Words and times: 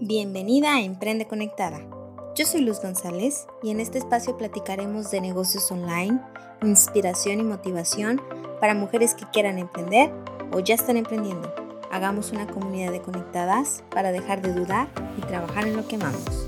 Bienvenida 0.00 0.76
a 0.76 0.80
Emprende 0.80 1.26
Conectada. 1.26 1.80
Yo 2.36 2.46
soy 2.46 2.60
Luz 2.60 2.80
González 2.80 3.48
y 3.64 3.70
en 3.70 3.80
este 3.80 3.98
espacio 3.98 4.38
platicaremos 4.38 5.10
de 5.10 5.20
negocios 5.20 5.72
online, 5.72 6.20
inspiración 6.62 7.40
y 7.40 7.42
motivación 7.42 8.22
para 8.60 8.74
mujeres 8.74 9.16
que 9.16 9.24
quieran 9.32 9.58
emprender 9.58 10.12
o 10.52 10.60
ya 10.60 10.76
están 10.76 10.98
emprendiendo. 10.98 11.52
Hagamos 11.90 12.30
una 12.30 12.46
comunidad 12.46 12.92
de 12.92 13.02
conectadas 13.02 13.82
para 13.90 14.12
dejar 14.12 14.40
de 14.40 14.52
dudar 14.52 14.88
y 15.16 15.20
trabajar 15.22 15.66
en 15.66 15.76
lo 15.76 15.88
que 15.88 15.96
amamos. 15.96 16.46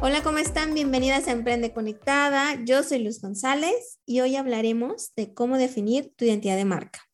Hola, 0.00 0.22
¿cómo 0.22 0.38
están? 0.38 0.72
Bienvenidas 0.72 1.28
a 1.28 1.32
Emprende 1.32 1.74
Conectada. 1.74 2.54
Yo 2.64 2.82
soy 2.84 3.00
Luz 3.00 3.20
González 3.20 3.98
y 4.06 4.20
hoy 4.20 4.36
hablaremos 4.36 5.12
de 5.14 5.34
cómo 5.34 5.58
definir 5.58 6.14
tu 6.16 6.24
identidad 6.24 6.56
de 6.56 6.64
marca. 6.64 7.07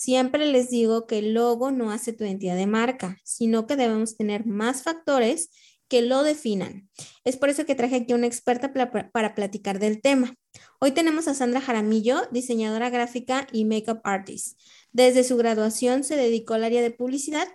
Siempre 0.00 0.46
les 0.46 0.70
digo 0.70 1.06
que 1.06 1.18
el 1.18 1.34
logo 1.34 1.70
no 1.72 1.92
hace 1.92 2.14
tu 2.14 2.24
identidad 2.24 2.56
de 2.56 2.66
marca, 2.66 3.18
sino 3.22 3.66
que 3.66 3.76
debemos 3.76 4.16
tener 4.16 4.46
más 4.46 4.82
factores 4.82 5.50
que 5.88 6.00
lo 6.00 6.22
definan. 6.22 6.88
Es 7.22 7.36
por 7.36 7.50
eso 7.50 7.66
que 7.66 7.74
traje 7.74 7.96
aquí 7.96 8.14
una 8.14 8.26
experta 8.26 8.72
para 8.72 9.34
platicar 9.34 9.78
del 9.78 10.00
tema. 10.00 10.34
Hoy 10.80 10.92
tenemos 10.92 11.28
a 11.28 11.34
Sandra 11.34 11.60
Jaramillo, 11.60 12.22
diseñadora 12.32 12.88
gráfica 12.88 13.46
y 13.52 13.66
makeup 13.66 14.00
artist. 14.02 14.58
Desde 14.90 15.22
su 15.22 15.36
graduación 15.36 16.02
se 16.02 16.16
dedicó 16.16 16.54
al 16.54 16.64
área 16.64 16.80
de 16.80 16.92
publicidad, 16.92 17.46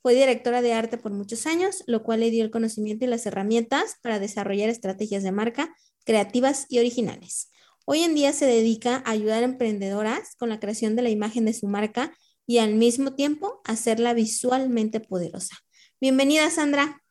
fue 0.00 0.14
directora 0.14 0.60
de 0.60 0.72
arte 0.72 0.98
por 0.98 1.12
muchos 1.12 1.46
años, 1.46 1.84
lo 1.86 2.02
cual 2.02 2.18
le 2.18 2.30
dio 2.30 2.42
el 2.42 2.50
conocimiento 2.50 3.04
y 3.04 3.08
las 3.08 3.26
herramientas 3.26 3.98
para 4.02 4.18
desarrollar 4.18 4.70
estrategias 4.70 5.22
de 5.22 5.30
marca 5.30 5.72
creativas 6.04 6.66
y 6.68 6.80
originales. 6.80 7.51
Hoy 7.84 8.04
en 8.04 8.14
día 8.14 8.32
se 8.32 8.46
dedica 8.46 9.02
a 9.04 9.10
ayudar 9.10 9.42
a 9.42 9.46
emprendedoras 9.46 10.36
con 10.36 10.48
la 10.48 10.60
creación 10.60 10.94
de 10.94 11.02
la 11.02 11.10
imagen 11.10 11.44
de 11.46 11.52
su 11.52 11.66
marca 11.66 12.16
y 12.46 12.58
al 12.58 12.74
mismo 12.74 13.14
tiempo 13.14 13.60
hacerla 13.64 14.14
visualmente 14.14 15.00
poderosa. 15.00 15.56
Bienvenida, 16.00 16.48
Sandra. 16.50 17.02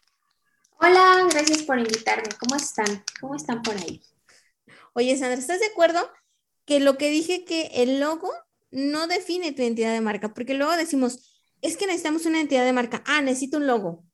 Hola, 0.80 1.27
gracias 1.30 1.63
por 1.63 1.77
invitarme. 1.77 2.30
¿Cómo 2.39 2.55
están? 2.55 3.03
¿Cómo 3.19 3.36
están 3.36 3.61
por 3.61 3.75
ahí? 3.75 4.02
Oye, 4.94 5.17
Sandra, 5.17 5.39
¿estás 5.39 5.59
de 5.59 5.66
acuerdo 5.66 6.09
que 6.66 6.80
lo 6.80 6.97
que 6.97 7.09
dije 7.09 7.44
que 7.44 7.69
el 7.73 7.99
logo 7.99 8.31
no 8.72 9.08
define 9.08 9.52
tu 9.52 9.61
identidad 9.64 9.92
de 9.92 9.99
marca? 9.99 10.33
Porque 10.33 10.53
luego 10.53 10.72
decimos, 10.77 11.44
es 11.61 11.75
que 11.75 11.86
necesitamos 11.86 12.25
una 12.25 12.38
identidad 12.38 12.64
de 12.64 12.72
marca. 12.72 13.03
Ah, 13.05 13.22
necesito 13.22 13.58
un 13.58 13.67
logo. 13.67 14.05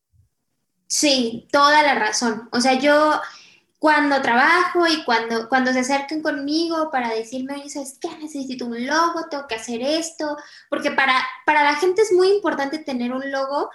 Sí, 0.88 1.48
toda 1.52 1.84
la 1.84 1.94
razón. 1.94 2.50
O 2.52 2.62
sea, 2.62 2.80
yo 2.80 3.22
cuando 3.80 4.22
trabajo 4.22 4.88
y 4.88 5.04
cuando, 5.04 5.48
cuando 5.50 5.72
se 5.72 5.80
acercan 5.80 6.22
conmigo 6.22 6.90
para 6.92 7.10
decirme, 7.10 7.70
¿sabes 7.70 7.98
qué? 8.02 8.10
Necesito 8.18 8.66
un 8.66 8.86
logo, 8.88 9.28
tengo 9.30 9.48
que 9.48 9.56
hacer 9.56 9.82
esto, 9.82 10.36
porque 10.70 10.92
para, 10.92 11.14
para 11.46 11.64
la 11.64 11.76
gente 11.76 12.02
es 12.02 12.12
muy 12.12 12.30
importante 12.30 12.80
tener 12.80 13.14
un 13.14 13.32
logo 13.32 13.70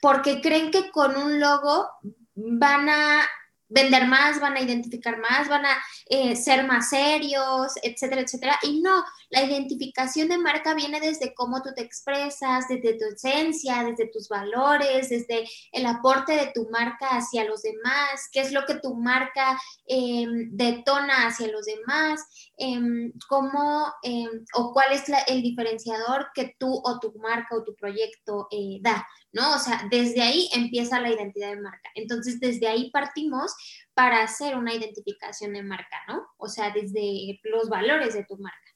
porque 0.00 0.40
creen 0.40 0.70
que 0.70 0.90
con 0.90 1.16
un 1.16 1.40
logo 1.40 1.88
van 2.34 2.88
a 2.88 3.28
vender 3.68 4.06
más, 4.06 4.40
van 4.40 4.56
a 4.56 4.60
identificar 4.60 5.18
más, 5.18 5.48
van 5.48 5.64
a 5.64 5.78
eh, 6.06 6.36
ser 6.36 6.66
más 6.66 6.90
serios, 6.90 7.72
etcétera, 7.82 8.22
etcétera. 8.22 8.58
Y 8.62 8.80
no, 8.80 9.04
la 9.30 9.44
identificación 9.44 10.28
de 10.28 10.38
marca 10.38 10.74
viene 10.74 11.00
desde 11.00 11.34
cómo 11.34 11.62
tú 11.62 11.70
te 11.74 11.82
expresas, 11.82 12.66
desde 12.68 12.98
tu 12.98 13.04
esencia, 13.06 13.84
desde 13.84 14.08
tus 14.08 14.28
valores, 14.28 15.08
desde 15.08 15.48
el 15.72 15.86
aporte 15.86 16.32
de 16.32 16.50
tu 16.52 16.68
marca 16.70 17.08
hacia 17.10 17.44
los 17.44 17.62
demás, 17.62 18.28
qué 18.32 18.40
es 18.40 18.52
lo 18.52 18.66
que 18.66 18.74
tu 18.74 18.94
marca 18.94 19.58
em, 19.86 20.50
detona 20.50 21.28
hacia 21.28 21.46
los 21.48 21.64
demás, 21.64 22.20
em, 22.56 23.12
cómo 23.28 23.92
em, 24.02 24.44
o 24.54 24.72
cuál 24.72 24.92
es 24.92 25.04
el 25.28 25.42
diferenciador 25.42 26.28
que 26.34 26.56
tú 26.58 26.80
o 26.84 26.98
tu 26.98 27.12
marca 27.18 27.56
o 27.56 27.64
tu 27.64 27.74
proyecto 27.76 28.48
eh, 28.50 28.78
da. 28.80 29.06
¿no? 29.32 29.54
O 29.54 29.58
sea, 29.58 29.86
desde 29.90 30.22
ahí 30.22 30.48
empieza 30.52 31.00
la 31.00 31.10
identidad 31.10 31.50
de 31.50 31.60
marca. 31.60 31.88
Entonces, 31.94 32.40
desde 32.40 32.66
ahí 32.66 32.90
partimos 32.90 33.54
para 33.94 34.22
hacer 34.22 34.56
una 34.56 34.74
identificación 34.74 35.52
de 35.52 35.62
marca, 35.62 35.98
¿no? 36.08 36.26
O 36.36 36.48
sea, 36.48 36.70
desde 36.70 37.38
los 37.44 37.68
valores 37.68 38.14
de 38.14 38.24
tu 38.24 38.36
marca. 38.38 38.69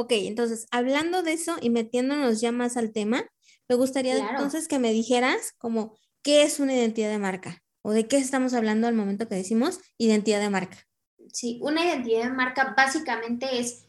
Ok, 0.00 0.12
entonces, 0.12 0.68
hablando 0.70 1.24
de 1.24 1.32
eso 1.32 1.56
y 1.60 1.70
metiéndonos 1.70 2.40
ya 2.40 2.52
más 2.52 2.76
al 2.76 2.92
tema, 2.92 3.28
me 3.68 3.74
gustaría 3.74 4.16
entonces 4.16 4.68
que 4.68 4.78
me 4.78 4.92
dijeras 4.92 5.54
como, 5.58 5.98
¿qué 6.22 6.44
es 6.44 6.60
una 6.60 6.72
identidad 6.72 7.10
de 7.10 7.18
marca? 7.18 7.64
¿O 7.82 7.90
de 7.90 8.06
qué 8.06 8.16
estamos 8.16 8.54
hablando 8.54 8.86
al 8.86 8.94
momento 8.94 9.26
que 9.26 9.34
decimos 9.34 9.80
identidad 9.98 10.38
de 10.38 10.50
marca? 10.50 10.86
Sí, 11.32 11.58
una 11.64 11.84
identidad 11.84 12.22
de 12.22 12.30
marca 12.30 12.74
básicamente 12.76 13.58
es 13.58 13.87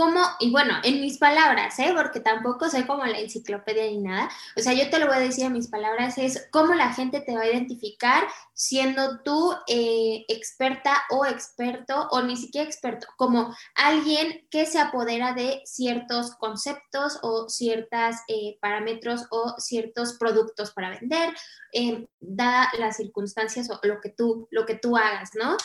cómo, 0.00 0.18
y 0.38 0.50
bueno, 0.50 0.76
en 0.82 1.02
mis 1.02 1.18
palabras, 1.18 1.78
¿eh? 1.78 1.92
porque 1.94 2.20
tampoco 2.20 2.70
soy 2.70 2.84
como 2.84 3.04
la 3.04 3.18
enciclopedia 3.18 3.84
ni 3.84 3.98
nada, 3.98 4.30
o 4.56 4.60
sea, 4.62 4.72
yo 4.72 4.88
te 4.88 4.98
lo 4.98 5.06
voy 5.06 5.16
a 5.16 5.18
decir 5.20 5.44
en 5.44 5.52
mis 5.52 5.68
palabras, 5.68 6.16
es 6.16 6.48
cómo 6.50 6.72
la 6.72 6.94
gente 6.94 7.20
te 7.20 7.36
va 7.36 7.42
a 7.42 7.50
identificar 7.50 8.26
siendo 8.54 9.20
tú 9.20 9.54
eh, 9.66 10.24
experta 10.28 11.02
o 11.10 11.26
experto, 11.26 12.08
o 12.12 12.22
ni 12.22 12.38
siquiera 12.38 12.66
experto, 12.66 13.08
como 13.18 13.54
alguien 13.74 14.46
que 14.50 14.64
se 14.64 14.78
apodera 14.78 15.34
de 15.34 15.60
ciertos 15.66 16.34
conceptos 16.36 17.18
o 17.20 17.50
ciertos 17.50 18.16
eh, 18.28 18.56
parámetros 18.58 19.26
o 19.30 19.54
ciertos 19.58 20.14
productos 20.14 20.70
para 20.70 20.98
vender, 20.98 21.34
eh, 21.74 22.06
dadas 22.20 22.68
las 22.78 22.96
circunstancias 22.96 23.68
o 23.68 23.78
lo 23.82 24.00
que 24.00 24.08
tú, 24.08 24.48
lo 24.50 24.64
que 24.64 24.76
tú 24.76 24.96
hagas, 24.96 25.32
¿no? 25.34 25.58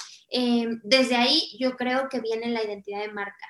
desde 0.83 1.15
ahí 1.15 1.55
yo 1.57 1.77
creo 1.77 2.09
que 2.09 2.19
viene 2.19 2.49
la 2.49 2.61
identidad 2.61 2.99
de 2.99 3.13
marca 3.13 3.45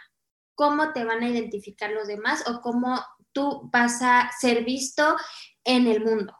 cómo 0.55 0.93
te 0.93 1.03
van 1.03 1.23
a 1.23 1.29
identificar 1.29 1.91
los 1.91 2.07
demás 2.07 2.43
o 2.47 2.61
cómo 2.61 2.99
tú 3.31 3.69
vas 3.71 4.01
a 4.01 4.31
ser 4.39 4.63
visto 4.63 5.15
en 5.63 5.87
el 5.87 6.03
mundo. 6.03 6.33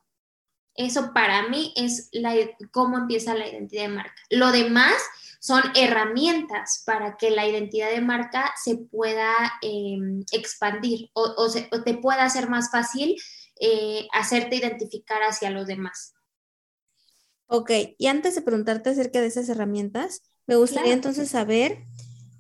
Eso 0.76 1.14
para 1.14 1.48
mí 1.48 1.74
es 1.78 2.10
la, 2.12 2.36
cómo 2.72 2.98
empieza 2.98 3.34
la 3.34 3.48
identidad 3.48 3.84
de 3.84 3.90
marca. 3.90 4.16
Lo 4.30 4.52
demás 4.52 4.96
son 5.40 5.62
herramientas 5.76 6.84
para 6.86 7.18
que 7.18 7.32
la 7.32 7.48
identidad 7.48 7.92
de 7.92 8.02
marca 8.02 8.54
se 8.62 8.78
pueda 8.78 9.32
em, 9.62 10.24
expandir 10.32 11.12
o, 11.14 11.50
te 11.86 11.94
pueda 11.98 12.26
hacer 12.26 12.50
más 12.50 12.72
fácil 12.72 13.16
eh, 13.60 14.08
hacerte 14.12 14.58
identificar 14.58 15.22
hacia 15.22 15.50
los 15.50 15.68
demás. 15.68 16.14
Ok, 17.48 17.72
y 17.98 18.08
antes 18.08 18.36
de 18.36 18.42
preguntarte 18.42 18.90
acerca 18.90 19.22
de 19.22 19.28
esas 19.28 19.48
herramientas, 19.48 20.24
me 20.48 20.56
gustaría 20.56 20.94
entonces 20.94 21.30
saber 21.30 21.86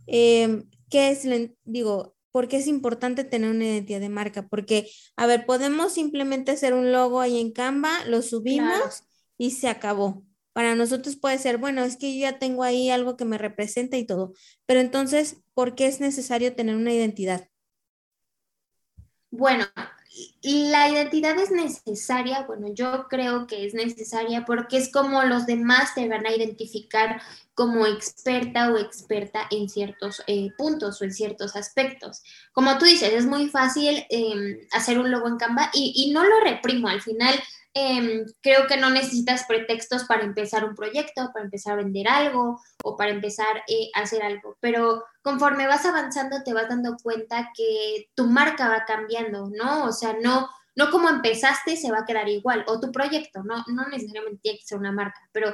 em, 0.08 0.70
¿qué 0.90 1.10
es, 1.10 1.28
digo, 1.64 2.16
por 2.32 2.48
qué 2.48 2.58
es 2.58 2.68
importante 2.68 3.24
tener 3.24 3.50
una 3.50 3.66
identidad 3.66 4.00
de 4.00 4.10
marca? 4.10 4.48
Porque, 4.48 4.90
a 5.16 5.26
ver, 5.26 5.46
podemos 5.46 5.94
simplemente 5.94 6.52
hacer 6.52 6.74
un 6.74 6.92
logo 6.92 7.22
ahí 7.22 7.40
en 7.40 7.52
Canva, 7.52 8.04
lo 8.06 8.22
subimos 8.22 9.04
y 9.38 9.52
se 9.52 9.70
acabó. 9.70 10.26
Para 10.54 10.76
nosotros 10.76 11.18
puede 11.18 11.38
ser, 11.38 11.58
bueno, 11.58 11.84
es 11.84 11.98
que 11.98 12.14
yo 12.14 12.22
ya 12.22 12.40
tengo 12.40 12.64
ahí 12.64 12.90
algo 12.90 13.18
que 13.18 13.26
me 13.26 13.38
representa 13.38 13.98
y 13.98 14.06
todo, 14.06 14.34
pero 14.66 14.80
entonces, 14.80 15.44
¿por 15.54 15.76
qué 15.76 15.88
es 15.88 16.00
necesario 16.00 16.56
tener 16.56 16.76
una 16.76 16.94
identidad? 16.94 17.50
Bueno, 19.32 19.66
la 20.42 20.90
identidad 20.90 21.38
es 21.38 21.52
necesaria, 21.52 22.44
bueno, 22.48 22.74
yo 22.74 23.08
creo 23.10 23.48
que 23.48 23.66
es 23.66 23.74
necesaria 23.74 24.46
porque 24.46 24.78
es 24.78 24.92
como 24.92 25.24
los 25.24 25.46
demás 25.46 25.94
te 25.94 26.08
van 26.08 26.26
a 26.26 26.34
identificar 26.34 27.22
como 27.56 27.88
experta 27.88 28.72
o 28.72 28.78
experta 28.78 29.48
en 29.50 29.70
ciertos 29.70 30.22
eh, 30.28 30.50
puntos 30.58 31.02
o 31.02 31.06
en 31.06 31.14
ciertos 31.14 31.56
aspectos. 31.56 32.22
Como 32.54 32.78
tú 32.78 32.86
dices, 32.86 33.12
es 33.12 33.26
muy 33.26 33.50
fácil 33.50 34.06
em, 34.10 34.60
hacer 34.72 35.00
un 35.00 35.10
logo 35.10 35.28
en 35.28 35.38
Canva 35.38 35.72
y, 35.74 36.12
no 36.14 36.24
lo 36.24 36.40
reprimo, 36.42 36.88
al 36.88 37.02
final 37.02 37.34
Em, 37.78 38.26
creo 38.42 38.68
que 38.68 38.78
no 38.78 38.90
necesitas 38.90 39.44
pretextos 39.46 40.06
para 40.06 40.24
empezar 40.24 40.64
un 40.64 40.76
proyecto, 40.76 41.30
para 41.34 41.44
empezar 41.44 41.74
a 41.74 41.84
vender 41.84 42.08
algo 42.08 42.62
o 42.82 42.96
para 42.96 43.12
empezar 43.12 43.64
eh, 43.68 43.90
a 43.94 44.04
hacer 44.04 44.24
algo, 44.24 44.58
pero 44.62 45.04
conforme 45.22 45.68
vas 45.68 45.86
avanzando 45.86 46.42
te 46.42 46.54
vas 46.54 46.70
dando 46.70 46.96
cuenta 47.04 47.52
que 47.54 48.08
tu 48.16 48.28
marca 48.28 48.70
va 48.70 48.86
cambiando, 48.86 49.50
¿no? 49.50 49.84
O 49.84 49.92
sea, 49.92 50.16
no, 50.22 50.50
no 50.78 50.90
como 50.90 51.10
empezaste 51.10 51.76
se 51.76 51.92
va 51.92 52.00
a 52.00 52.06
quedar 52.06 52.30
igual, 52.30 52.64
o 52.68 52.80
tu 52.80 52.94
proyecto, 52.94 53.44
no, 53.44 53.66
no 53.68 53.90
necesariamente 53.90 54.40
tiene 54.42 54.60
que 54.60 54.66
ser 54.66 54.78
una 54.78 54.94
marca, 54.94 55.20
pero 55.34 55.52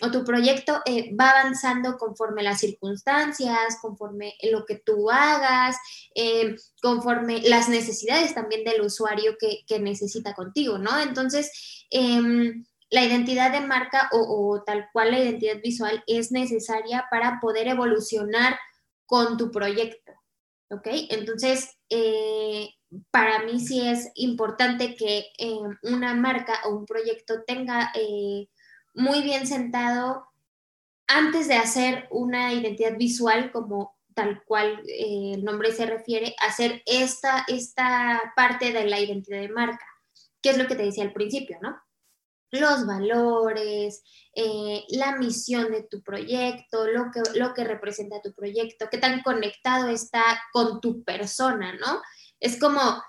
o 0.00 0.10
tu 0.10 0.24
proyecto 0.24 0.80
eh, 0.86 1.14
va 1.14 1.30
avanzando 1.30 1.96
conforme 1.96 2.42
las 2.42 2.60
circunstancias, 2.60 3.78
conforme 3.80 4.34
lo 4.50 4.64
que 4.64 4.76
tú 4.76 5.10
hagas, 5.10 5.76
eh, 6.14 6.56
conforme 6.82 7.40
las 7.42 7.68
necesidades 7.68 8.34
también 8.34 8.64
del 8.64 8.80
usuario 8.80 9.36
que, 9.38 9.64
necesita 9.78 10.34
contigo, 10.34 10.78
¿no? 10.78 10.98
Entonces, 11.00 11.86
em, 11.90 12.64
la 12.90 13.04
identidad 13.04 13.52
de 13.52 13.60
marca 13.60 14.08
o, 14.12 14.62
tal 14.64 14.88
cual 14.92 15.10
la 15.10 15.18
identidad 15.18 15.60
visual 15.62 16.02
es 16.06 16.30
necesaria 16.32 17.06
para 17.10 17.40
poder 17.40 17.68
evolucionar 17.68 18.58
con 19.06 19.36
tu 19.36 19.50
proyecto, 19.50 20.12
¿ok? 20.70 20.86
Entonces, 21.10 21.76
eh, 21.90 22.70
para 23.10 23.42
mí 23.42 23.60
sí 23.60 23.86
es 23.86 24.10
importante 24.14 24.94
que 24.94 25.26
una 25.82 26.14
marca 26.14 26.60
o 26.64 26.70
un 26.70 26.86
proyecto 26.86 27.42
tenga 27.44 27.92
muy 28.94 29.22
bien 29.22 29.46
sentado 29.46 30.26
antes 31.06 31.48
de 31.48 31.56
hacer 31.56 32.06
una 32.10 32.52
identidad 32.52 32.96
visual 32.96 33.52
como 33.52 33.96
tal 34.14 34.42
cual 34.44 34.80
eh, 34.88 35.32
el 35.34 35.44
nombre 35.44 35.72
se 35.72 35.86
refiere, 35.86 36.34
hacer 36.40 36.82
esta, 36.86 37.44
esta 37.48 38.32
parte 38.36 38.72
de 38.72 38.84
la 38.84 39.00
identidad 39.00 39.40
de 39.40 39.48
marca, 39.48 39.86
que 40.40 40.50
es 40.50 40.58
lo 40.58 40.66
que 40.66 40.76
te 40.76 40.84
decía 40.84 41.04
al 41.04 41.12
principio, 41.12 41.58
¿no? 41.60 41.76
los 42.60 42.86
valores, 42.86 44.02
eh, 44.34 44.84
la 44.90 45.16
misión 45.16 45.72
de 45.72 45.82
tu 45.82 46.02
proyecto, 46.02 46.86
lo 46.86 47.10
que, 47.10 47.38
lo 47.38 47.52
que 47.52 47.64
representa 47.64 48.22
tu 48.22 48.32
proyecto, 48.32 48.88
qué 48.90 48.98
tan 48.98 49.22
conectado 49.22 49.88
está 49.88 50.22
con 50.52 50.80
tu 50.80 51.02
persona, 51.02 51.74
¿no? 51.74 52.00
Es 52.40 52.58
como, 52.58 53.02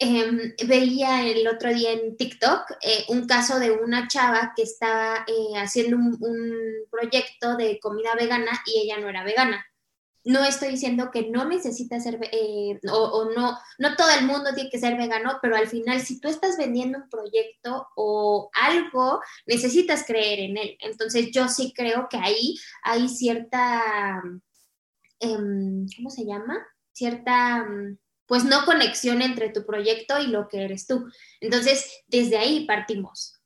em, 0.00 0.54
veía 0.66 1.26
el 1.26 1.46
otro 1.46 1.72
día 1.72 1.92
en 1.92 2.16
TikTok 2.16 2.62
eh, 2.82 3.04
un 3.08 3.26
caso 3.26 3.58
de 3.60 3.70
una 3.70 4.08
chava 4.08 4.52
que 4.56 4.62
estaba 4.62 5.24
eh, 5.26 5.58
haciendo 5.58 5.96
un 5.96 6.54
proyecto 6.90 7.56
de 7.56 7.78
comida 7.78 8.14
vegana 8.14 8.50
y 8.66 8.80
ella 8.80 8.98
no 8.98 9.08
era 9.08 9.22
vegana 9.24 9.64
no 10.24 10.44
estoy 10.44 10.70
diciendo 10.70 11.10
que 11.10 11.30
no 11.30 11.44
necesitas 11.46 12.02
ser, 12.02 12.18
eh, 12.32 12.78
o, 12.90 13.30
no, 13.34 13.58
no 13.78 13.96
todo 13.96 14.10
el 14.10 14.26
mundo 14.26 14.52
tiene 14.54 14.70
que 14.70 14.78
ser 14.78 14.96
vegano, 14.96 15.38
pero 15.40 15.56
al 15.56 15.66
final 15.66 16.00
si 16.00 16.20
tú 16.20 16.28
estás 16.28 16.58
vendiendo 16.58 16.98
un 16.98 17.08
proyecto 17.08 17.88
o 17.96 18.50
algo, 18.52 19.20
necesitas 19.46 20.04
creer 20.06 20.40
en 20.40 20.58
él. 20.58 20.76
Entonces 20.80 21.30
yo 21.32 21.48
sí 21.48 21.72
creo 21.74 22.08
que 22.10 22.18
ahí 22.18 22.56
hay 22.82 23.08
cierta, 23.08 24.22
em, 25.20 25.86
¿cómo 25.96 26.10
se 26.10 26.26
llama? 26.26 26.66
Cierta, 26.92 27.66
pues 28.30 28.44
no 28.44 28.64
conexión 28.64 29.22
entre 29.22 29.48
tu 29.48 29.66
proyecto 29.66 30.20
y 30.20 30.28
lo 30.28 30.46
que 30.46 30.62
eres 30.62 30.86
tú. 30.86 31.04
Entonces, 31.40 32.04
desde 32.06 32.38
ahí 32.38 32.64
partimos. 32.64 33.42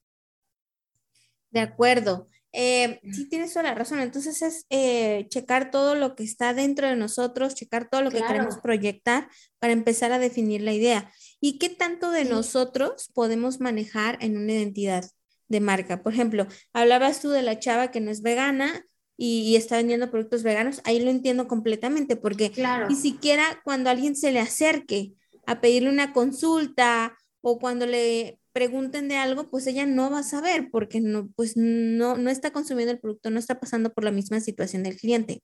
De 1.51 1.61
acuerdo. 1.61 2.29
Eh, 2.53 3.01
sí, 3.11 3.27
tienes 3.31 3.55
toda 3.55 3.63
la 3.63 3.75
razón. 3.75 4.01
Entonces 4.01 4.43
es 4.43 4.67
eh, 4.69 5.25
checar 5.31 5.71
todo 5.71 5.95
lo 5.95 6.15
que 6.15 6.23
está 6.23 6.53
dentro 6.53 6.87
de 6.87 6.97
nosotros, 6.97 7.55
checar 7.55 7.89
todo 7.89 8.03
lo 8.03 8.11
que 8.11 8.21
queremos 8.21 8.59
proyectar 8.59 9.27
para 9.59 9.73
empezar 9.73 10.13
a 10.13 10.19
definir 10.19 10.61
la 10.61 10.75
idea. 10.75 11.11
¿Y 11.41 11.59
qué 11.59 11.71
tanto 11.71 12.11
de 12.11 12.27
nosotros 12.27 13.11
podemos 13.15 13.61
manejar 13.61 14.19
en 14.21 14.37
una 14.37 14.53
identidad 14.53 15.11
de 15.49 15.61
marca? 15.61 16.03
Por 16.03 16.13
ejemplo, 16.13 16.47
hablabas 16.75 17.23
tú 17.23 17.31
de 17.31 17.41
la 17.41 17.59
chava 17.59 17.91
que 17.91 18.03
no 18.03 18.11
es 18.11 18.21
vegana 18.21 18.85
y, 19.17 19.57
está 19.57 19.77
vendiendo 19.77 20.11
productos 20.11 20.43
veganos. 20.43 20.81
Ahí 20.85 21.01
lo 21.01 21.11
entiendo 21.11 21.47
completamente 21.47 22.17
porque 22.17 22.53
ni 22.89 22.97
siquiera 22.97 23.61
cuando 23.65 23.91
alguien 23.91 24.17
se 24.17 24.33
le 24.33 24.41
acerque 24.41 25.13
a 25.47 25.61
pedirle 25.61 25.89
una 25.89 26.13
consulta 26.13 27.17
o 27.41 27.59
cuando 27.59 27.87
le 27.87 28.41
pregunten 28.53 29.09
de 29.09 29.17
algo, 29.17 29.51
pues 29.51 29.67
ella 29.67 29.85
no 29.85 30.11
va 30.11 30.21
a 30.21 30.23
saber 30.23 30.71
porque 30.71 31.01
no, 31.01 31.29
pues 31.37 31.57
no, 31.57 32.17
no 32.17 32.31
está 32.31 32.53
consumiendo 32.53 32.93
el 32.93 33.01
producto, 33.01 33.31
no 33.31 33.39
está 33.39 33.59
pasando 33.59 33.93
por 33.93 34.05
la 34.05 34.13
misma 34.13 34.41
situación 34.41 34.85
del 34.85 34.97
cliente. 34.97 35.43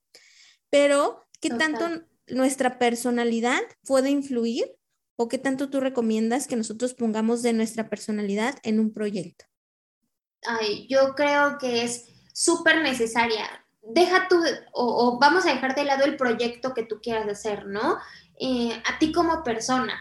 Pero, 0.69 1.25
¿qué 1.41 1.49
tanto 1.49 1.85
nuestra 2.27 2.79
personalidad 2.79 3.59
puede 3.85 4.09
influir 4.09 4.65
o 5.17 5.27
qué 5.27 5.37
tanto 5.37 5.69
tú 5.69 5.81
recomiendas 5.81 6.47
que 6.47 6.55
nosotros 6.55 6.93
pongamos 6.93 7.43
de 7.43 7.53
nuestra 7.53 7.89
personalidad 7.89 8.57
en 8.63 8.79
un 8.79 8.93
proyecto? 8.93 9.45
Ay, 10.43 10.87
yo 10.89 11.13
creo 11.15 11.57
que 11.59 11.83
es 11.83 12.05
súper 12.33 12.81
necesaria. 12.81 13.60
Deja 13.81 14.27
tú, 14.27 14.41
o, 14.73 15.17
vamos 15.19 15.45
a 15.45 15.53
dejar 15.53 15.75
de 15.75 15.83
lado 15.83 16.05
el 16.05 16.17
proyecto 16.17 16.73
que 16.73 16.83
tú 16.83 16.99
quieras 17.01 17.27
hacer, 17.27 17.65
¿no? 17.65 17.97
Eh, 18.39 18.81
a 18.85 18.99
ti 18.99 19.11
como 19.11 19.43
persona, 19.43 19.99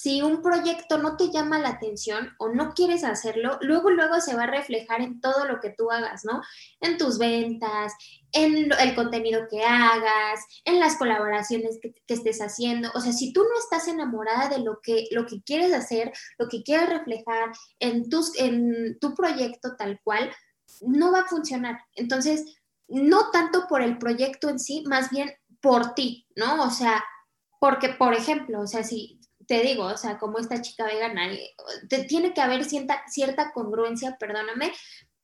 si 0.00 0.22
un 0.22 0.40
proyecto 0.40 0.96
no 0.96 1.18
te 1.18 1.30
llama 1.30 1.58
la 1.58 1.68
atención 1.68 2.34
o 2.38 2.48
no 2.48 2.72
quieres 2.72 3.04
hacerlo, 3.04 3.58
luego, 3.60 3.90
luego 3.90 4.18
se 4.22 4.34
va 4.34 4.44
a 4.44 4.50
reflejar 4.50 5.02
en 5.02 5.20
todo 5.20 5.44
lo 5.44 5.60
que 5.60 5.74
tú 5.76 5.90
hagas, 5.90 6.24
¿no? 6.24 6.40
En 6.80 6.96
tus 6.96 7.18
ventas, 7.18 7.92
en 8.32 8.72
el 8.72 8.94
contenido 8.94 9.42
que 9.50 9.62
hagas, 9.62 10.40
en 10.64 10.80
las 10.80 10.96
colaboraciones 10.96 11.78
que, 11.82 11.92
estés 12.08 12.40
haciendo. 12.40 12.90
O 12.94 13.00
sea, 13.00 13.12
si 13.12 13.34
tú 13.34 13.42
no 13.42 13.58
estás 13.58 13.88
enamorada 13.88 14.48
de 14.48 14.60
lo 14.60 14.80
que, 14.82 15.06
lo 15.10 15.26
que 15.26 15.42
quieres 15.42 15.74
hacer, 15.74 16.12
lo 16.38 16.48
que 16.48 16.62
quieres 16.62 16.88
reflejar 16.88 17.52
en, 17.78 18.08
tus, 18.08 18.38
en 18.38 18.98
tu 19.00 19.14
proyecto 19.14 19.76
tal 19.76 20.00
cual, 20.02 20.32
no 20.80 21.12
va 21.12 21.20
a 21.20 21.28
funcionar. 21.28 21.78
Entonces, 21.94 22.59
no 22.90 23.30
tanto 23.30 23.66
por 23.68 23.82
el 23.82 23.98
proyecto 23.98 24.48
en 24.48 24.58
sí, 24.58 24.84
más 24.86 25.10
bien 25.10 25.32
por 25.60 25.94
ti, 25.94 26.26
¿no? 26.36 26.62
O 26.64 26.70
sea, 26.70 27.02
porque, 27.58 27.90
por 27.90 28.14
ejemplo, 28.14 28.60
o 28.60 28.66
sea, 28.66 28.82
si, 28.82 29.20
te 29.46 29.62
digo, 29.62 29.84
o 29.84 29.96
sea, 29.96 30.18
como 30.18 30.38
esta 30.38 30.62
chica 30.62 30.84
vegana, 30.84 31.32
eh, 31.32 31.50
te, 31.88 32.04
tiene 32.04 32.34
que 32.34 32.40
haber 32.40 32.64
cierta, 32.64 33.02
cierta 33.08 33.52
congruencia, 33.52 34.16
perdóname, 34.18 34.72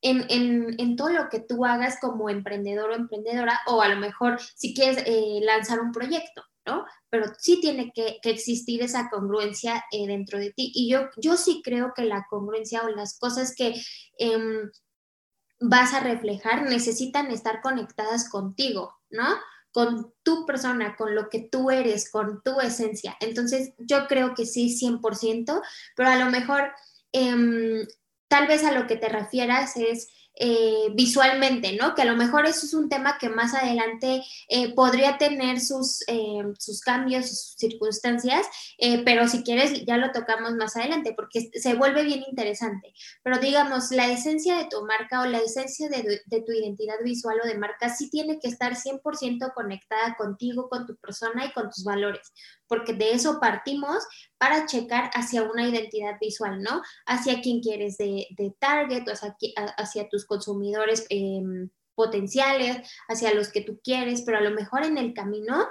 en, 0.03 0.97
todo 0.97 1.11
lo 1.11 1.29
que 1.29 1.41
tú 1.41 1.65
hagas 1.65 1.99
como 2.01 2.31
emprendedor 2.31 2.91
o 2.91 2.95
emprendedora, 2.95 3.61
o 3.67 3.83
a 3.83 3.89
lo 3.89 3.97
mejor 3.97 4.39
si 4.55 4.75
quieres 4.75 5.03
eh, 5.07 5.41
lanzar 5.43 5.81
un 5.81 5.93
proyecto, 5.93 6.43
¿no? 6.65 6.85
Pero 7.11 7.27
sí 7.39 7.61
tiene 7.61 7.93
que, 7.95 8.19
existir 8.23 8.83
esa 8.83 9.09
congruencia 9.11 9.85
eh, 9.91 10.07
dentro 10.07 10.39
de 10.39 10.53
ti. 10.53 10.71
Y 10.75 10.91
yo, 10.91 11.09
yo 11.17 11.37
sí 11.37 11.61
creo 11.65 11.93
que 11.95 12.05
la 12.05 12.27
congruencia 12.29 12.83
o 12.83 12.89
las 12.89 13.19
cosas 13.19 13.55
que 13.57 13.75
em, 14.19 14.71
vas 15.61 15.95
a 15.95 16.01
reflejar 16.01 16.65
necesitan 16.65 17.31
estar 17.31 17.61
conectadas 17.61 18.29
contigo, 18.29 18.95
¿no? 19.11 19.25
con 19.77 20.15
tu 20.23 20.47
persona, 20.47 20.97
con 20.97 21.15
lo 21.15 21.29
que 21.29 21.51
tú 21.53 21.71
eres, 21.71 22.11
con 22.11 22.43
tu 22.43 22.61
esencia. 22.63 23.15
Entonces, 23.21 23.75
yo 23.77 24.07
creo 24.07 24.35
que 24.35 24.47
sí, 24.47 24.71
100%, 24.71 25.61
pero 25.95 26.09
a 26.09 26.17
lo 26.17 26.31
mejor, 26.31 26.73
em, 27.13 27.87
tal 28.27 28.47
vez 28.47 28.65
a 28.65 28.73
lo 28.73 28.87
que 28.87 28.97
te 28.97 29.11
refieras 29.11 29.77
es 29.77 30.09
eh, 30.39 30.91
visualmente, 30.95 31.77
¿no? 31.77 31.95
Que 31.95 32.03
a 32.03 32.05
lo 32.05 32.15
mejor 32.15 32.45
eso 32.45 32.67
es 32.67 32.75
un 32.75 32.91
tema 32.91 33.17
que 33.19 33.31
más 33.31 33.55
adelante 33.55 34.23
eh, 34.49 34.75
podría 34.75 35.17
tener 35.17 35.61
sus, 35.61 36.03
eh, 36.09 36.43
sus 36.59 36.83
cambios, 36.83 37.29
sus 37.29 37.55
circunstancias, 37.57 38.47
pero 39.07 39.29
si 39.29 39.43
quieres 39.43 39.87
ya 39.87 39.97
lo 39.97 40.13
tocamos 40.13 40.53
más 40.55 40.77
adelante 40.77 41.15
porque 41.17 41.51
se 41.55 41.75
vuelve 41.75 42.05
bien 42.05 42.23
interesante. 42.29 42.93
Pero 43.23 43.39
digamos, 43.39 43.91
la 43.93 44.11
esencia 44.13 44.59
de 44.59 44.67
tu 44.67 44.85
marca 44.85 45.23
o 45.23 45.27
la 45.27 45.39
esencia 45.39 45.89
de, 45.89 46.21
de 46.27 46.43
tu 46.43 46.53
identidad 46.53 46.97
visual 47.03 47.39
o 47.43 47.47
de 47.47 47.57
marca 47.57 47.89
sí 47.89 48.11
tiene 48.11 48.39
que 48.39 48.49
estar 48.49 48.75
100% 48.75 49.55
conectada 49.55 50.17
contigo, 50.17 50.69
con 50.69 50.87
tu 50.87 50.97
persona 50.97 51.47
y 51.47 51.53
con 51.53 51.71
tus 51.71 51.83
valores 51.83 52.33
porque 52.69 52.93
de 52.93 53.13
eso 53.13 53.39
partimos 53.41 54.05
para 54.39 54.67
checar 54.67 55.11
hacia 55.15 55.43
una 55.43 55.69
identidad 55.69 56.17
visual, 56.21 56.63
¿no? 56.63 56.83
Hacia 57.07 57.41
quien 57.41 57.61
quieres 57.61 57.97
de, 57.99 58.27
target, 58.59 59.09
o 59.09 59.13
hacia, 59.13 59.35
hacia 59.77 60.09
tus 60.09 60.27
consumidores 60.27 61.07
em, 61.11 61.71
potenciales, 61.95 62.79
hacia 63.09 63.35
los 63.35 63.51
que 63.51 63.63
tú 63.63 63.81
quieres, 63.83 64.23
pero 64.23 64.39
a 64.39 64.43
lo 64.43 64.51
mejor 64.51 64.85
en 64.85 64.99
el 64.99 65.15
camino 65.15 65.69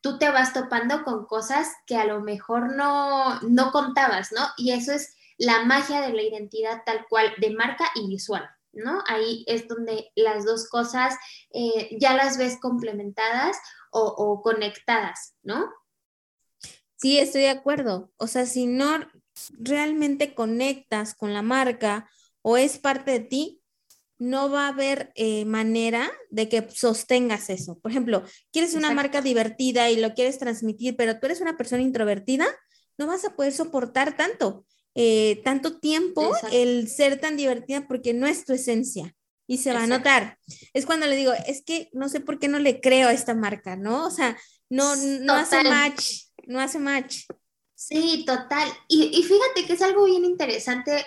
tú 0.00 0.18
te 0.18 0.28
vas 0.30 0.52
topando 0.52 1.02
con 1.02 1.26
cosas 1.26 1.72
que 1.86 1.96
a 1.96 2.04
lo 2.04 2.20
mejor 2.20 2.76
no, 2.76 3.40
no 3.40 3.72
contabas, 3.72 4.32
¿no? 4.32 4.42
Y 4.56 4.72
eso 4.72 4.92
es 4.92 5.16
la 5.38 5.64
magia 5.64 6.00
de 6.02 6.12
la 6.12 6.22
identidad 6.22 6.82
tal 6.84 7.06
cual 7.08 7.32
de 7.38 7.50
marca 7.50 7.86
y 7.94 8.08
visual. 8.08 8.48
¿no? 8.74 9.02
Ahí 9.06 9.44
es 9.46 9.68
donde 9.68 10.10
las 10.14 10.44
dos 10.44 10.68
cosas 10.68 11.14
eh, 11.52 11.96
ya 12.00 12.14
las 12.14 12.38
ves 12.38 12.58
complementadas 12.60 13.56
o, 13.96 14.42
conectadas, 14.42 15.36
¿no? 15.44 15.72
Sí, 17.04 17.18
estoy 17.18 17.42
de 17.42 17.50
acuerdo. 17.50 18.10
O 18.16 18.26
sea, 18.26 18.46
si 18.46 18.64
no 18.64 18.98
realmente 19.58 20.34
conectas 20.34 21.14
con 21.14 21.34
la 21.34 21.42
marca 21.42 22.08
o 22.40 22.56
es 22.56 22.78
parte 22.78 23.10
de 23.10 23.20
ti, 23.20 23.60
no 24.16 24.48
va 24.48 24.64
a 24.64 24.68
haber 24.68 25.12
eh, 25.14 25.44
manera 25.44 26.10
de 26.30 26.48
que 26.48 26.66
sostengas 26.70 27.50
eso. 27.50 27.78
Por 27.78 27.90
ejemplo, 27.90 28.22
quieres 28.50 28.72
una 28.72 28.90
marca 28.92 29.20
divertida 29.20 29.90
y 29.90 30.00
lo 30.00 30.14
quieres 30.14 30.38
transmitir, 30.38 30.96
pero 30.96 31.20
tú 31.20 31.26
eres 31.26 31.42
una 31.42 31.58
persona 31.58 31.82
introvertida, 31.82 32.46
no 32.96 33.06
vas 33.06 33.22
a 33.26 33.36
poder 33.36 33.52
soportar 33.52 34.16
tanto, 34.16 34.64
eh, 34.94 35.42
tanto 35.44 35.78
tiempo 35.78 36.32
el 36.52 36.88
ser 36.88 37.20
tan 37.20 37.36
divertida 37.36 37.86
porque 37.86 38.14
no 38.14 38.26
es 38.26 38.46
tu 38.46 38.54
esencia 38.54 39.14
y 39.46 39.58
se 39.58 39.74
va 39.74 39.82
a 39.82 39.86
notar. 39.86 40.38
Es 40.72 40.86
cuando 40.86 41.06
le 41.06 41.16
digo, 41.16 41.34
es 41.46 41.62
que 41.66 41.90
no 41.92 42.08
sé 42.08 42.20
por 42.20 42.38
qué 42.38 42.48
no 42.48 42.60
le 42.60 42.80
creo 42.80 43.08
a 43.08 43.12
esta 43.12 43.34
marca, 43.34 43.76
¿no? 43.76 44.06
O 44.06 44.10
sea, 44.10 44.38
no, 44.70 44.96
no 44.96 45.34
hace 45.34 45.62
match 45.64 46.32
no 46.46 46.60
hace 46.60 46.78
match. 46.78 47.26
Sí, 47.74 48.24
total. 48.26 48.68
Y, 48.88 49.22
fíjate 49.22 49.66
que 49.66 49.72
es 49.74 49.82
algo 49.82 50.04
bien 50.04 50.24
interesante 50.24 51.04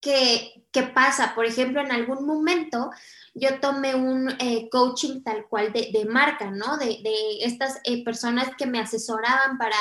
que, 0.00 0.54
pasa. 0.94 1.34
Por 1.34 1.44
ejemplo, 1.44 1.80
en 1.80 1.90
algún 1.90 2.24
momento 2.24 2.90
yo 3.34 3.58
tomé 3.60 3.96
un 3.96 4.30
eh, 4.38 4.68
coaching 4.70 5.22
tal 5.24 5.46
cual 5.48 5.72
de, 5.72 6.06
marca, 6.08 6.50
¿no? 6.52 6.76
De, 6.76 7.00
estas 7.40 7.80
eh, 7.84 8.04
personas 8.04 8.50
que 8.56 8.66
me 8.66 8.78
asesoraban 8.78 9.58
para 9.58 9.76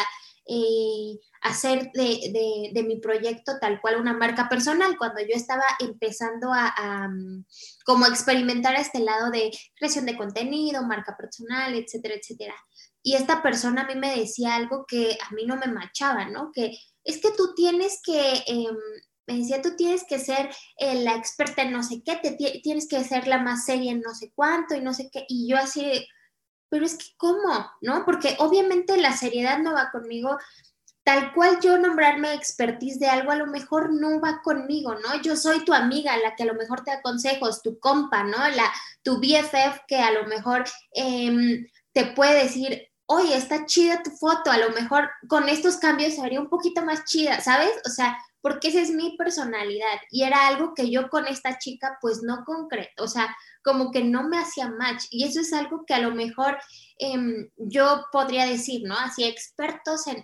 eh, 0.48 1.20
hacer 1.42 1.92
de, 1.94 2.84
mi 2.88 3.00
proyecto 3.00 3.60
tal 3.62 3.80
cual 3.80 4.02
una 4.02 4.14
marca 4.14 4.50
personal, 4.50 4.98
cuando 4.98 5.22
yo 5.22 5.36
estaba 5.36 5.64
empezando 5.80 6.52
a, 6.52 6.74
a, 6.76 7.08
mm, 7.10 7.46
como 7.86 8.08
experimentar 8.08 8.76
este 8.76 9.00
lado 9.00 9.30
de 9.30 9.52
creación 9.76 10.08
de 10.08 10.18
contenido, 10.18 10.84
marca 10.84 11.16
personal, 11.16 11.76
etcétera, 11.76 12.16
etcétera 12.16 12.56
y 13.08 13.16
esta 13.16 13.42
persona 13.42 13.84
a 13.84 13.88
mí 13.88 13.96
me 13.96 14.20
decía 14.20 14.56
algo 14.56 14.86
que 14.86 15.18
a 15.26 15.34
mí 15.34 15.46
no 15.46 15.56
me 15.56 15.68
machaba, 15.68 16.26
¿no? 16.26 16.52
Que 16.52 16.78
es 17.06 17.22
que 17.22 17.32
tú 17.32 17.56
tienes 17.56 18.02
que, 18.04 18.44
em, 18.46 18.76
me 19.26 19.38
decía, 19.38 19.62
tú 19.62 19.78
tienes 19.78 20.04
que 20.04 20.20
ser 20.20 20.50
eh, 20.78 20.96
la 20.96 21.16
experta 21.16 21.62
en 21.62 21.72
no 21.72 21.84
sé 21.84 22.04
qué, 22.04 22.18
te, 22.18 22.34
tienes 22.62 22.86
que 22.86 23.02
ser 23.06 23.26
la 23.26 23.38
más 23.38 23.64
seria 23.64 23.94
en 23.94 24.02
no 24.02 24.14
sé 24.14 24.34
cuánto 24.36 24.76
y 24.76 24.82
no 24.82 24.94
sé 24.94 25.10
qué, 25.10 25.24
y 25.30 25.48
yo 25.50 25.56
así, 25.56 26.06
pero 26.68 26.86
es 26.86 26.98
que 26.98 27.06
¿cómo? 27.16 27.72
¿No? 27.80 28.04
Porque 28.04 28.36
obviamente 28.40 28.98
la 28.98 29.16
seriedad 29.16 29.60
no 29.60 29.74
va 29.74 29.90
conmigo, 29.90 30.38
tal 31.06 31.32
cual 31.34 31.62
yo 31.62 31.78
nombrarme 31.78 32.34
expertise 32.34 33.00
de 33.00 33.08
algo 33.08 33.32
a 33.32 33.38
lo 33.38 33.48
mejor 33.48 33.94
no 33.94 34.20
va 34.20 34.42
conmigo, 34.44 34.96
¿no? 34.96 35.22
Yo 35.22 35.38
soy 35.38 35.64
tu 35.64 35.74
amiga, 35.74 36.18
la 36.18 36.36
que 36.36 36.44
a 36.44 36.48
lo 36.48 36.56
mejor 36.56 36.84
te 36.84 36.92
da 36.92 37.02
consejos, 37.02 37.62
tu 37.64 37.80
compa, 37.80 38.24
¿no? 38.26 38.38
La, 38.50 38.70
tu 39.02 39.22
BFF 39.22 39.86
que 39.88 39.96
a 39.96 40.12
lo 40.12 40.26
mejor 40.28 40.66
em, 40.92 41.66
te 41.94 42.06
puede 42.08 42.44
decir, 42.44 42.87
oye, 43.08 43.36
está 43.36 43.66
chida 43.66 44.04
tu 44.04 44.12
foto, 44.12 44.52
a 44.52 44.58
lo 44.58 44.70
mejor 44.72 45.10
con 45.28 45.48
estos 45.50 45.78
cambios 45.78 46.16
se 46.16 46.22
haría 46.22 46.42
un 46.42 46.50
poquito 46.50 46.84
más 46.84 47.06
chida, 47.06 47.40
¿sabes? 47.40 47.72
O 47.86 47.90
sea, 47.90 48.18
porque 48.42 48.68
esa 48.68 48.82
es 48.82 48.92
mi 48.92 49.16
personalidad 49.18 50.00
y 50.12 50.24
era 50.24 50.48
algo 50.48 50.74
que 50.74 50.92
yo 50.92 51.10
con 51.10 51.26
esta 51.28 51.58
chica 51.58 51.98
pues 52.02 52.22
no 52.22 52.44
concreto, 52.46 53.04
o 53.04 53.08
sea, 53.08 53.36
como 53.64 53.92
que 53.92 54.04
no 54.04 54.28
me 54.28 54.38
hacía 54.38 54.70
match 54.70 55.06
y 55.10 55.24
eso 55.24 55.40
es 55.40 55.54
algo 55.54 55.86
que 55.86 55.94
a 55.94 56.00
lo 56.00 56.14
mejor 56.14 56.58
em, 57.00 57.50
yo 57.56 58.06
podría 58.12 58.46
decir, 58.46 58.84
¿no? 58.86 58.98
Así 58.98 59.24
expertos 59.24 60.08
en, 60.08 60.24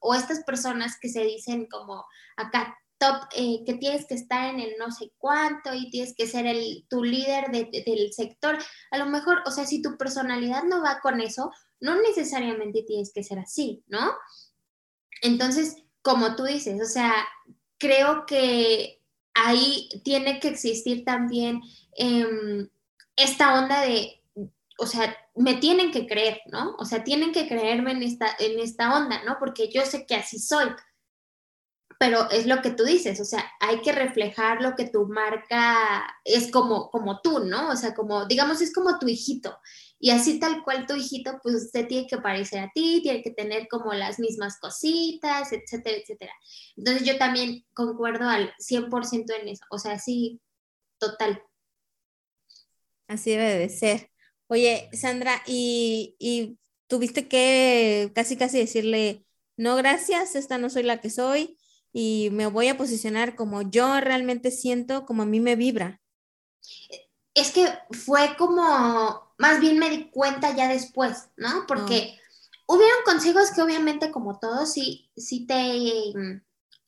o 0.00 0.14
estas 0.14 0.42
personas 0.44 0.98
que 1.00 1.08
se 1.08 1.24
dicen 1.24 1.66
como 1.70 2.04
acá 2.36 2.76
top, 2.98 3.28
eh, 3.36 3.62
que 3.66 3.74
tienes 3.74 4.06
que 4.06 4.14
estar 4.14 4.50
en 4.50 4.60
el 4.60 4.74
no 4.78 4.90
sé 4.90 5.12
cuánto 5.18 5.74
y 5.74 5.90
tienes 5.90 6.14
que 6.16 6.26
ser 6.26 6.46
el, 6.46 6.86
tu 6.88 7.02
líder 7.02 7.50
del 7.50 8.12
sector, 8.12 8.58
a 8.90 8.98
lo 8.98 9.06
mejor, 9.06 9.42
o 9.46 9.50
sea, 9.50 9.66
si 9.66 9.82
tu 9.82 9.96
personalidad 9.96 10.64
no 10.64 10.82
va 10.82 11.00
con 11.00 11.20
eso, 11.20 11.50
no 11.84 12.00
necesariamente 12.00 12.82
tienes 12.82 13.12
que 13.12 13.22
ser 13.22 13.38
así, 13.38 13.84
¿no? 13.88 14.14
Entonces, 15.20 15.76
como 16.00 16.34
tú 16.34 16.44
dices, 16.44 16.80
o 16.80 16.86
sea, 16.86 17.12
creo 17.76 18.24
que 18.24 19.02
ahí 19.34 19.90
tiene 20.02 20.40
que 20.40 20.48
existir 20.48 21.04
también 21.04 21.60
em, 21.92 22.70
esta 23.16 23.58
onda 23.60 23.82
de, 23.82 24.22
o 24.78 24.86
sea, 24.86 25.14
me 25.36 25.56
tienen 25.56 25.90
que 25.92 26.06
creer, 26.06 26.40
¿no? 26.46 26.74
O 26.78 26.86
sea, 26.86 27.04
tienen 27.04 27.32
que 27.32 27.46
creerme 27.46 27.92
en 27.92 28.02
esta, 28.02 28.34
en 28.38 28.58
esta 28.60 28.96
onda, 28.96 29.22
¿no? 29.24 29.36
Porque 29.38 29.70
yo 29.70 29.84
sé 29.84 30.06
que 30.06 30.14
así 30.14 30.38
soy. 30.38 30.70
Pero 31.98 32.30
es 32.30 32.46
lo 32.46 32.62
que 32.62 32.70
tú 32.70 32.84
dices, 32.84 33.20
o 33.20 33.24
sea, 33.26 33.44
hay 33.60 33.82
que 33.82 33.92
reflejar 33.92 34.62
lo 34.62 34.74
que 34.74 34.88
tu 34.88 35.06
marca 35.06 36.02
es 36.24 36.50
como, 36.50 36.90
como 36.90 37.20
tú, 37.20 37.40
¿no? 37.40 37.68
O 37.68 37.76
sea, 37.76 37.94
como, 37.94 38.24
digamos, 38.24 38.62
es 38.62 38.72
como 38.72 38.98
tu 38.98 39.06
hijito. 39.06 39.58
Y 39.98 40.10
así 40.10 40.38
tal 40.38 40.62
cual 40.62 40.86
tu 40.86 40.94
hijito, 40.94 41.38
pues 41.42 41.54
usted 41.56 41.86
tiene 41.86 42.06
que 42.06 42.18
parecer 42.18 42.60
a 42.60 42.70
ti, 42.74 43.00
tiene 43.02 43.22
que 43.22 43.30
tener 43.30 43.68
como 43.68 43.92
las 43.94 44.18
mismas 44.18 44.58
cositas, 44.60 45.52
etcétera, 45.52 45.96
etcétera. 45.96 46.32
Entonces 46.76 47.06
yo 47.06 47.16
también 47.16 47.64
concuerdo 47.72 48.28
al 48.28 48.52
100% 48.58 49.32
en 49.40 49.48
eso, 49.48 49.64
o 49.70 49.78
sea, 49.78 49.98
sí, 49.98 50.40
total. 50.98 51.42
Así 53.06 53.30
debe 53.30 53.58
de 53.58 53.68
ser. 53.68 54.10
Oye, 54.48 54.90
Sandra, 54.92 55.42
y, 55.46 56.16
y 56.18 56.58
tuviste 56.86 57.28
que 57.28 58.12
casi 58.14 58.36
casi 58.36 58.58
decirle, 58.58 59.24
no, 59.56 59.76
gracias, 59.76 60.34
esta 60.34 60.58
no 60.58 60.68
soy 60.68 60.82
la 60.82 61.00
que 61.00 61.10
soy 61.10 61.58
y 61.92 62.28
me 62.32 62.46
voy 62.46 62.68
a 62.68 62.76
posicionar 62.76 63.36
como 63.36 63.62
yo 63.62 64.00
realmente 64.00 64.50
siento, 64.50 65.06
como 65.06 65.22
a 65.22 65.26
mí 65.26 65.40
me 65.40 65.56
vibra. 65.56 66.02
Es 67.34 67.52
que 67.52 67.66
fue 67.92 68.36
como 68.36 69.33
más 69.38 69.60
bien 69.60 69.78
me 69.78 69.90
di 69.90 70.10
cuenta 70.10 70.54
ya 70.54 70.68
después, 70.68 71.28
¿no? 71.36 71.66
Porque 71.66 72.18
hubieron 72.66 72.98
consejos 73.04 73.50
que 73.50 73.62
obviamente 73.62 74.10
como 74.10 74.38
todos 74.38 74.72
sí, 74.72 75.10
sí 75.16 75.46
te, 75.46 76.12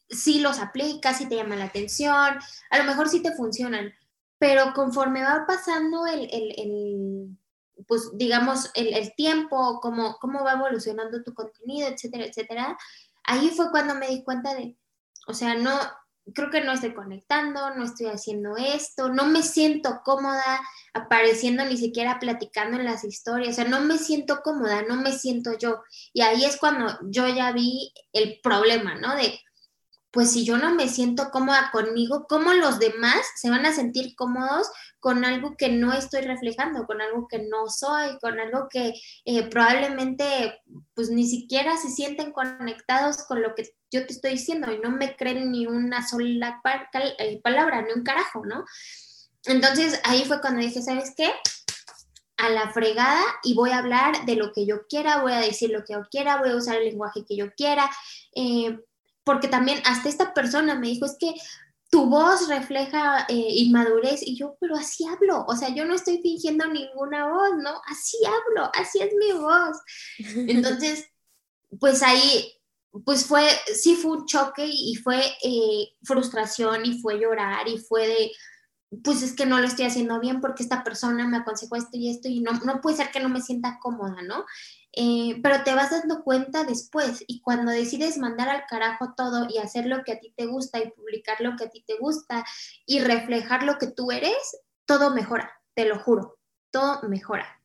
sí 0.09 0.41
los 0.41 0.59
aplicas, 0.59 1.19
sí 1.19 1.29
te 1.29 1.37
llaman 1.37 1.59
la 1.59 1.67
atención, 1.67 2.39
a 2.71 2.79
lo 2.79 2.85
mejor 2.85 3.09
sí 3.09 3.23
te 3.23 3.33
funcionan, 3.33 3.93
pero 4.39 4.73
conforme 4.75 5.23
va 5.23 5.45
pasando 5.47 6.07
el, 6.07 6.29
el, 6.33 6.55
el 6.59 7.39
pues 7.87 8.11
digamos, 8.15 8.71
el, 8.75 8.95
el 8.95 9.15
tiempo, 9.15 9.81
cómo, 9.81 10.17
cómo 10.21 10.43
va 10.45 10.53
evolucionando 10.53 11.23
tu 11.23 11.35
contenido, 11.35 11.89
etcétera, 11.89 12.25
etcétera, 12.25 12.79
ahí 13.25 13.51
fue 13.51 13.71
cuando 13.71 13.95
me 13.95 14.09
di 14.09 14.25
cuenta 14.25 14.55
de, 14.55 14.77
o 15.27 15.35
sea, 15.35 15.55
no, 15.55 15.79
creo 16.35 16.51
que 16.51 16.61
no 16.61 16.73
estoy 16.73 16.95
conectando, 16.95 17.75
no 17.75 17.85
estoy 17.85 18.07
haciendo 18.07 18.57
esto, 18.57 19.09
no 19.09 19.27
me 19.27 19.43
siento 19.43 20.01
cómoda 20.05 20.61
apareciendo 20.93 21.65
ni 21.65 21.77
siquiera 21.77 22.19
platicando 22.19 22.79
en 22.79 22.85
las 22.85 23.05
historias, 23.05 23.51
o 23.51 23.55
sea, 23.55 23.65
no 23.65 23.81
me 23.81 23.99
siento 23.99 24.41
cómoda, 24.43 24.83
no 24.83 24.97
me 24.97 25.13
siento 25.13 25.57
yo. 25.59 25.83
Y 26.13 26.23
ahí 26.23 26.45
es 26.45 26.57
cuando 26.57 26.99
yo 27.03 27.29
ya 27.29 27.53
vi 27.53 27.93
el 28.13 28.41
problema, 28.43 28.95
¿no? 28.97 29.15
De, 29.15 29.39
pues 30.11 30.33
si 30.33 30.45
yo 30.45 30.57
no 30.57 30.75
me 30.75 30.89
siento 30.89 31.31
cómoda 31.31 31.71
conmigo, 31.73 32.27
¿cómo 32.29 32.55
los 32.55 32.79
demás 32.79 33.21
se 33.37 33.51
van 33.51 33.67
a 33.67 33.75
sentir 33.75 34.15
cómodos 34.17 34.71
con 34.99 35.25
algo 35.25 35.57
que 35.57 35.69
no 35.69 35.93
estoy 35.93 36.23
reflejando, 36.23 36.87
con 36.87 37.01
algo 37.01 37.29
que 37.29 37.39
no 37.39 37.69
soy, 37.69 38.19
con 38.21 38.41
algo 38.41 38.69
que 38.71 38.95
eh, 39.25 39.49
probablemente 39.49 40.63
pues 40.95 41.11
ni 41.11 41.29
siquiera 41.29 41.77
se 41.77 41.91
sienten 41.91 42.33
conectados 42.33 43.19
con 43.29 43.43
lo 43.43 43.55
que 43.55 43.75
yo 43.91 44.07
te 44.07 44.13
estoy 44.13 44.33
diciendo 44.33 44.73
y 44.73 44.79
no 44.79 44.91
me 44.91 45.17
creen 45.17 45.53
ni 45.53 45.67
una 45.67 46.07
sola 46.07 46.61
eh, 47.19 47.41
palabra, 47.43 47.83
ni 47.83 47.93
un 47.93 48.03
carajo, 48.03 48.45
¿no? 48.45 48.65
Entonces 49.45 50.01
ahí 50.05 50.25
fue 50.25 50.41
cuando 50.41 50.61
dije, 50.61 50.83
¿sabes 50.83 51.15
qué? 51.17 51.31
A 52.39 52.49
la 52.49 52.71
fregada 52.71 53.23
y 53.45 53.55
voy 53.55 53.71
a 53.71 53.79
hablar 53.79 54.25
de 54.27 54.35
lo 54.37 54.53
que 54.53 54.67
yo 54.67 54.87
quiera, 54.89 55.23
voy 55.23 55.33
a 55.33 55.41
decir 55.41 55.71
lo 55.71 55.85
que 55.85 55.93
yo 55.93 56.03
quiera, 56.11 56.39
voy 56.39 56.51
a 56.51 56.57
usar 56.57 56.77
el 56.77 56.85
lenguaje 56.85 57.25
que 57.25 57.37
yo 57.37 57.53
quiera, 57.55 57.89
eh, 58.35 58.79
porque 59.27 59.49
también 59.49 59.83
hasta 59.85 60.09
esta 60.09 60.33
persona 60.33 60.77
me 60.77 60.87
dijo, 60.87 61.05
es 61.05 61.17
que 61.19 61.35
tu 61.91 62.07
voz 62.07 62.49
refleja 62.49 63.27
eh, 63.29 63.35
inmadurez 63.35 64.23
y 64.23 64.37
yo, 64.37 64.57
pero 64.61 64.77
así 64.77 65.05
hablo, 65.05 65.45
o 65.49 65.57
sea, 65.57 65.69
yo 65.75 65.85
no 65.85 65.95
estoy 65.97 66.21
fingiendo 66.23 66.65
ninguna 66.69 67.29
voz, 67.29 67.57
¿no? 67.59 67.81
Así 67.89 68.19
hablo, 68.25 68.71
así 68.73 69.01
es 69.01 69.13
mi 69.15 69.33
voz. 69.33 69.77
Entonces, 70.49 71.07
pues 71.81 72.05
ahí 72.05 72.53
pues 73.05 73.27
fue, 73.27 73.47
sí 73.75 73.97
fue 73.97 74.13
un 74.13 74.27
choque 74.27 74.65
y 74.67 74.95
fue 74.95 75.21
eh, 75.43 75.89
frustración 76.05 76.87
y 76.87 77.01
fue 77.01 77.19
llorar 77.19 77.69
y 77.69 77.79
fue 77.79 78.07
de, 78.07 78.33
pues 79.03 79.23
es 79.23 79.35
que 79.35 79.45
no 79.45 79.59
lo 79.59 79.67
estoy 79.67 79.87
haciendo 79.87 80.21
bien 80.21 80.41
porque 80.41 80.63
esta 80.63 80.85
persona 80.85 81.27
me 81.27 81.39
aconsejó 81.39 81.75
esto 81.75 81.91
y 81.95 82.11
esto 82.11 82.29
y 82.29 82.41
no, 82.41 82.53
no 82.65 82.81
puede 82.81 82.97
ser 82.97 83.11
que 83.11 83.21
no 83.21 83.29
me 83.29 83.43
sienta 83.43 83.79
cómoda, 83.83 84.23
¿no? 84.23 84.47
Eh, 84.99 85.39
pero 85.43 85.63
te 85.63 85.75
vas 85.75 85.91
dando 85.91 86.25
cuenta 86.25 86.65
después 86.65 87.23
y 87.27 87.43
cuando 87.43 87.71
decides 87.71 88.17
mandar 88.17 88.49
al 88.49 88.65
carajo 88.67 89.13
todo 89.15 89.47
y 89.51 89.59
hacer 89.59 89.85
lo 89.85 90.03
que 90.03 90.13
a 90.13 90.21
ti 90.21 90.33
te 90.35 90.47
gusta 90.47 90.79
y 90.79 90.91
publicar 90.91 91.39
lo 91.43 91.55
que 91.55 91.65
a 91.65 91.69
ti 91.69 91.85
te 91.87 91.99
gusta 91.99 92.47
y 92.87 93.01
reflejar 93.01 93.63
lo 93.63 93.77
que 93.77 93.89
tú 93.89 94.11
eres, 94.11 94.57
todo 94.87 95.11
mejora, 95.11 95.53
te 95.75 95.85
lo 95.85 95.99
juro, 95.99 96.39
todo 96.71 97.07
mejora. 97.11 97.61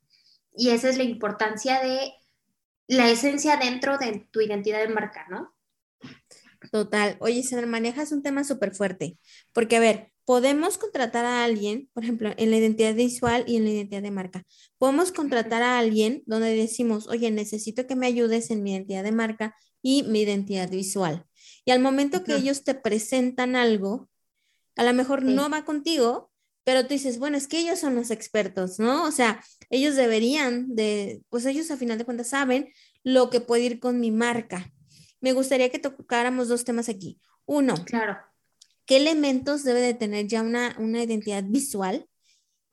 Y 0.53 0.71
esa 0.71 0.89
es 0.89 0.97
la 0.97 1.03
importancia 1.03 1.81
de 1.81 2.13
la 2.87 3.09
esencia 3.09 3.55
dentro 3.55 3.97
de 3.97 4.27
tu 4.29 4.41
identidad 4.41 4.79
de 4.79 4.89
marca, 4.89 5.25
¿no? 5.29 5.55
Total. 6.69 7.15
Oye, 7.21 7.43
Sandra, 7.43 7.65
manejas 7.65 8.11
un 8.11 8.23
tema 8.23 8.43
súper 8.43 8.75
fuerte, 8.75 9.17
porque 9.53 9.77
a 9.77 9.79
ver, 9.79 10.10
podemos 10.25 10.77
contratar 10.77 11.25
a 11.25 11.43
alguien, 11.43 11.89
por 11.93 12.03
ejemplo, 12.03 12.31
en 12.37 12.51
la 12.51 12.57
identidad 12.57 12.95
visual 12.95 13.43
y 13.47 13.57
en 13.57 13.63
la 13.63 13.71
identidad 13.71 14.01
de 14.01 14.11
marca. 14.11 14.43
Podemos 14.77 15.11
contratar 15.11 15.61
a 15.63 15.77
alguien 15.77 16.23
donde 16.25 16.55
decimos, 16.55 17.07
oye, 17.07 17.31
necesito 17.31 17.87
que 17.87 17.95
me 17.95 18.07
ayudes 18.07 18.51
en 18.51 18.63
mi 18.63 18.71
identidad 18.71 19.03
de 19.03 19.11
marca 19.11 19.55
y 19.81 20.03
mi 20.03 20.21
identidad 20.21 20.69
visual. 20.69 21.25
Y 21.65 21.71
al 21.71 21.79
momento 21.79 22.23
que 22.23 22.35
ellos 22.35 22.63
te 22.63 22.75
presentan 22.75 23.55
algo, 23.55 24.09
a 24.75 24.83
lo 24.83 24.93
mejor 24.93 25.23
no 25.23 25.49
va 25.49 25.65
contigo, 25.65 26.31
pero 26.63 26.83
tú 26.83 26.89
dices, 26.89 27.17
bueno, 27.17 27.37
es 27.37 27.47
que 27.47 27.59
ellos 27.59 27.79
son 27.79 27.95
los 27.95 28.11
expertos, 28.11 28.79
¿no? 28.79 29.05
O 29.05 29.11
sea, 29.11 29.43
ellos 29.69 29.95
deberían 29.95 30.75
de, 30.75 31.23
pues 31.29 31.45
ellos 31.45 31.71
a 31.71 31.77
final 31.77 31.97
de 31.97 32.05
cuentas 32.05 32.29
saben 32.29 32.71
lo 33.03 33.29
que 33.29 33.41
puede 33.41 33.63
ir 33.63 33.79
con 33.79 33.99
mi 33.99 34.11
marca. 34.11 34.71
Me 35.19 35.33
gustaría 35.33 35.69
que 35.69 35.79
tocáramos 35.79 36.47
dos 36.47 36.63
temas 36.63 36.89
aquí. 36.89 37.19
Uno, 37.45 37.75
claro. 37.85 38.17
¿Qué 38.85 38.97
elementos 38.97 39.63
debe 39.63 39.81
de 39.81 39.93
tener 39.93 40.27
ya 40.27 40.41
una, 40.41 40.75
una 40.79 41.03
identidad 41.03 41.43
visual? 41.45 42.07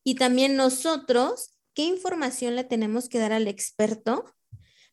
Y 0.05 0.15
también 0.15 0.57
nosotros, 0.57 1.59
¿qué 1.75 1.85
información 1.85 2.57
le 2.57 2.65
tenemos 2.65 3.09
que 3.09 3.19
dar 3.19 3.33
al 3.33 3.49
experto 3.49 4.25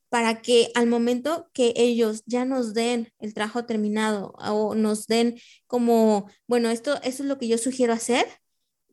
para 0.09 0.41
que 0.41 0.71
al 0.75 0.87
momento 0.87 1.49
que 1.53 1.73
ellos 1.75 2.23
ya 2.25 2.45
nos 2.45 2.73
den 2.73 3.11
el 3.19 3.33
trabajo 3.33 3.65
terminado 3.65 4.33
o 4.37 4.75
nos 4.75 5.07
den 5.07 5.39
como, 5.67 6.29
bueno, 6.47 6.69
esto, 6.69 6.95
esto 7.03 7.23
es 7.23 7.29
lo 7.29 7.37
que 7.37 7.47
yo 7.47 7.57
sugiero 7.57 7.93
hacer, 7.93 8.25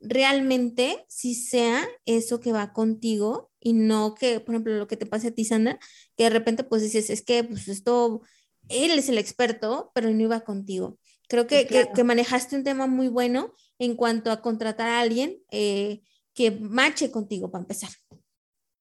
realmente 0.01 1.05
si 1.07 1.33
sea 1.33 1.87
eso 2.05 2.39
que 2.39 2.51
va 2.51 2.73
contigo 2.73 3.51
y 3.59 3.73
no 3.73 4.15
que, 4.15 4.39
por 4.41 4.53
ejemplo, 4.55 4.73
lo 4.77 4.87
que 4.87 4.97
te 4.97 5.05
pase 5.05 5.29
a 5.29 5.31
ti, 5.31 5.45
Sandra, 5.45 5.79
que 6.17 6.25
de 6.25 6.29
repente 6.29 6.63
pues 6.63 6.81
dices, 6.81 7.09
es 7.09 7.21
que 7.21 7.43
pues 7.43 7.67
esto, 7.69 8.21
él 8.67 8.91
es 8.91 9.07
el 9.07 9.17
experto, 9.17 9.91
pero 9.95 10.09
no 10.09 10.21
iba 10.21 10.41
contigo. 10.41 10.99
Creo 11.27 11.47
que, 11.47 11.67
que, 11.67 12.03
manejaste 12.03 12.55
un 12.55 12.63
tema 12.63 12.87
muy 12.87 13.07
bueno 13.07 13.53
en 13.79 13.95
cuanto 13.95 14.31
a 14.31 14.41
contratar 14.41 14.89
a 14.89 14.99
alguien 14.99 15.41
eh, 15.51 16.01
que 16.33 16.51
mache 16.51 17.11
contigo 17.11 17.49
para 17.49 17.63
empezar. 17.63 17.89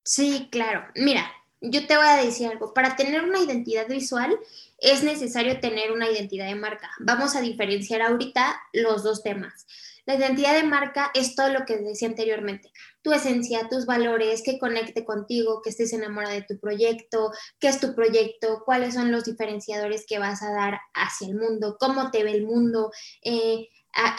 Sí, 0.04 0.48
claro. 0.50 0.84
Mira, 0.96 1.30
yo 1.60 1.86
te 1.86 1.96
voy 1.96 2.06
a 2.06 2.16
decir 2.16 2.48
algo. 2.48 2.74
Para 2.74 2.96
tener 2.96 3.22
una 3.22 3.38
identidad 3.38 3.88
visual 3.88 4.36
es 4.78 5.02
necesario 5.04 5.60
tener 5.60 5.92
una 5.92 6.10
identidad 6.10 6.46
de 6.46 6.56
marca. 6.56 6.90
Vamos 6.98 7.36
a 7.36 7.40
diferenciar 7.40 8.02
ahorita 8.02 8.60
los 8.72 9.04
dos 9.04 9.22
temas. 9.22 9.66
La 10.04 10.16
identidad 10.16 10.54
de 10.54 10.64
marca 10.64 11.12
es 11.14 11.36
todo 11.36 11.48
lo 11.50 11.64
que 11.64 11.76
decía 11.76 12.08
anteriormente, 12.08 12.72
tu 13.02 13.12
esencia, 13.12 13.68
tus 13.68 13.86
valores, 13.86 14.42
que 14.42 14.58
conecte 14.58 15.04
contigo, 15.04 15.60
que 15.62 15.70
estés 15.70 15.92
enamorada 15.92 16.34
de 16.34 16.42
tu 16.42 16.58
proyecto, 16.58 17.32
qué 17.58 17.68
es 17.68 17.80
tu 17.80 17.94
proyecto, 17.94 18.62
cuáles 18.64 18.94
son 18.94 19.10
los 19.10 19.24
diferenciadores 19.24 20.04
que 20.06 20.18
vas 20.18 20.42
a 20.42 20.52
dar 20.52 20.80
hacia 20.94 21.28
el 21.28 21.34
mundo, 21.34 21.76
cómo 21.78 22.10
te 22.10 22.24
ve 22.24 22.32
el 22.32 22.46
mundo, 22.46 22.90
eh, 23.22 23.68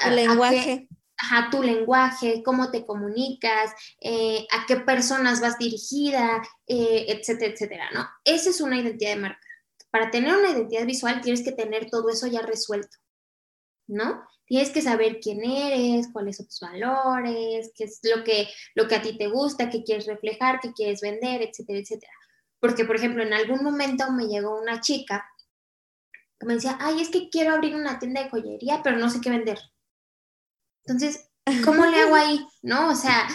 el 0.05 0.15
lenguaje. 0.15 0.87
A 1.31 1.49
tu 1.49 1.63
lenguaje, 1.63 2.43
cómo 2.43 2.69
te 2.69 2.85
comunicas, 2.85 3.71
eh, 4.01 4.45
a 4.51 4.65
qué 4.65 4.77
personas 4.77 5.39
vas 5.39 5.57
dirigida, 5.57 6.41
eh, 6.67 7.05
etcétera, 7.07 7.53
etcétera, 7.53 7.89
¿no? 7.93 8.05
Esa 8.25 8.49
es 8.49 8.59
una 8.59 8.77
identidad 8.77 9.11
de 9.11 9.21
marca. 9.21 9.47
Para 9.89 10.11
tener 10.11 10.35
una 10.35 10.49
identidad 10.49 10.85
visual 10.85 11.21
tienes 11.21 11.43
que 11.43 11.53
tener 11.53 11.89
todo 11.89 12.09
eso 12.09 12.27
ya 12.27 12.41
resuelto, 12.41 12.97
¿no? 13.87 14.23
Tienes 14.45 14.71
que 14.71 14.81
saber 14.81 15.19
quién 15.21 15.43
eres, 15.43 16.09
cuáles 16.11 16.37
son 16.37 16.47
tus 16.47 16.59
valores, 16.59 17.71
qué 17.75 17.85
es 17.85 17.99
lo 18.03 18.23
que, 18.23 18.47
lo 18.75 18.87
que 18.87 18.95
a 18.95 19.01
ti 19.01 19.17
te 19.17 19.27
gusta, 19.27 19.69
qué 19.69 19.83
quieres 19.83 20.05
reflejar, 20.05 20.59
qué 20.61 20.73
quieres 20.73 21.01
vender, 21.01 21.41
etcétera, 21.41 21.79
etcétera. 21.79 22.13
Porque, 22.59 22.85
por 22.85 22.95
ejemplo, 22.95 23.23
en 23.23 23.33
algún 23.33 23.63
momento 23.63 24.11
me 24.11 24.27
llegó 24.27 24.59
una 24.59 24.81
chica 24.81 25.25
que 26.39 26.45
me 26.45 26.55
decía, 26.55 26.77
ay, 26.79 27.01
es 27.01 27.09
que 27.09 27.29
quiero 27.29 27.53
abrir 27.53 27.75
una 27.75 27.99
tienda 27.99 28.23
de 28.23 28.29
joyería, 28.29 28.81
pero 28.83 28.97
no 28.97 29.09
sé 29.09 29.21
qué 29.21 29.29
vender. 29.29 29.59
Entonces, 30.85 31.29
¿cómo 31.63 31.85
le 31.85 31.99
hago 31.99 32.15
ahí? 32.15 32.45
¿No? 32.61 32.89
O 32.89 32.95
sea, 32.95 33.27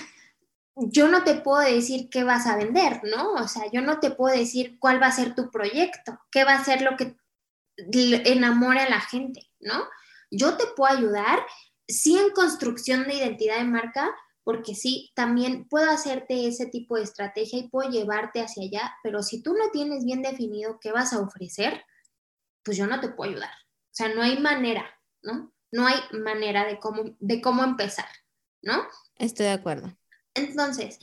yo 0.76 1.09
no 1.09 1.25
te 1.25 1.35
puedo 1.35 1.61
decir 1.61 2.09
qué 2.11 2.25
vas 2.25 2.47
a 2.47 2.57
vender, 2.57 3.00
¿no? 3.05 3.33
O 3.33 3.49
sea, 3.49 3.64
yo 3.73 3.81
no 3.81 3.99
te 3.99 4.11
puedo 4.11 4.37
decir 4.37 4.78
cuál 4.78 5.02
va 5.02 5.07
a 5.07 5.12
ser 5.12 5.35
tu 5.35 5.50
proyecto, 5.50 6.19
qué 6.31 6.45
va 6.45 6.55
a 6.55 6.64
ser 6.64 6.83
lo 6.83 6.97
que 6.97 7.17
enamore 7.76 8.81
a 8.81 8.88
la 8.88 9.00
gente, 9.00 9.49
¿no? 9.61 9.85
Yo 10.30 10.56
te 10.56 10.64
puedo 10.76 10.92
ayudar, 10.92 11.40
sí 11.87 12.18
en 12.18 12.30
construcción 12.30 13.04
de 13.06 13.14
identidad 13.14 13.58
de 13.58 13.64
marca, 13.64 14.11
porque 14.44 14.75
sí, 14.75 15.12
también 15.14 15.68
puedo 15.68 15.90
hacerte 15.90 16.47
ese 16.47 16.66
tipo 16.66 16.97
de 16.97 17.02
estrategia 17.02 17.58
y 17.58 17.68
puedo 17.68 17.90
llevarte 17.90 18.40
hacia 18.40 18.64
allá, 18.64 18.94
pero 19.02 19.23
si 19.23 19.42
tú 19.42 19.52
no 19.54 19.70
tienes 19.70 20.04
bien 20.04 20.23
definido 20.23 20.78
qué 20.80 20.90
vas 20.90 21.12
a 21.12 21.20
ofrecer, 21.20 21.85
pues 22.62 22.76
yo 22.76 22.87
no 22.87 23.00
te 23.00 23.11
puedo 23.11 23.30
ayudar. 23.30 23.50
O 23.50 23.90
sea, 23.90 24.08
no 24.14 24.23
hay 24.23 24.38
manera, 24.38 24.87
¿no? 25.23 25.52
No 25.70 25.87
hay 25.87 25.97
manera 26.12 26.64
de 26.64 26.78
cómo, 26.78 27.16
de 27.18 27.42
cómo 27.42 27.62
empezar, 27.62 28.08
¿no? 28.62 28.87
Estoy 29.16 29.47
de 29.47 29.52
acuerdo. 29.52 29.94
Entonces, 30.35 30.99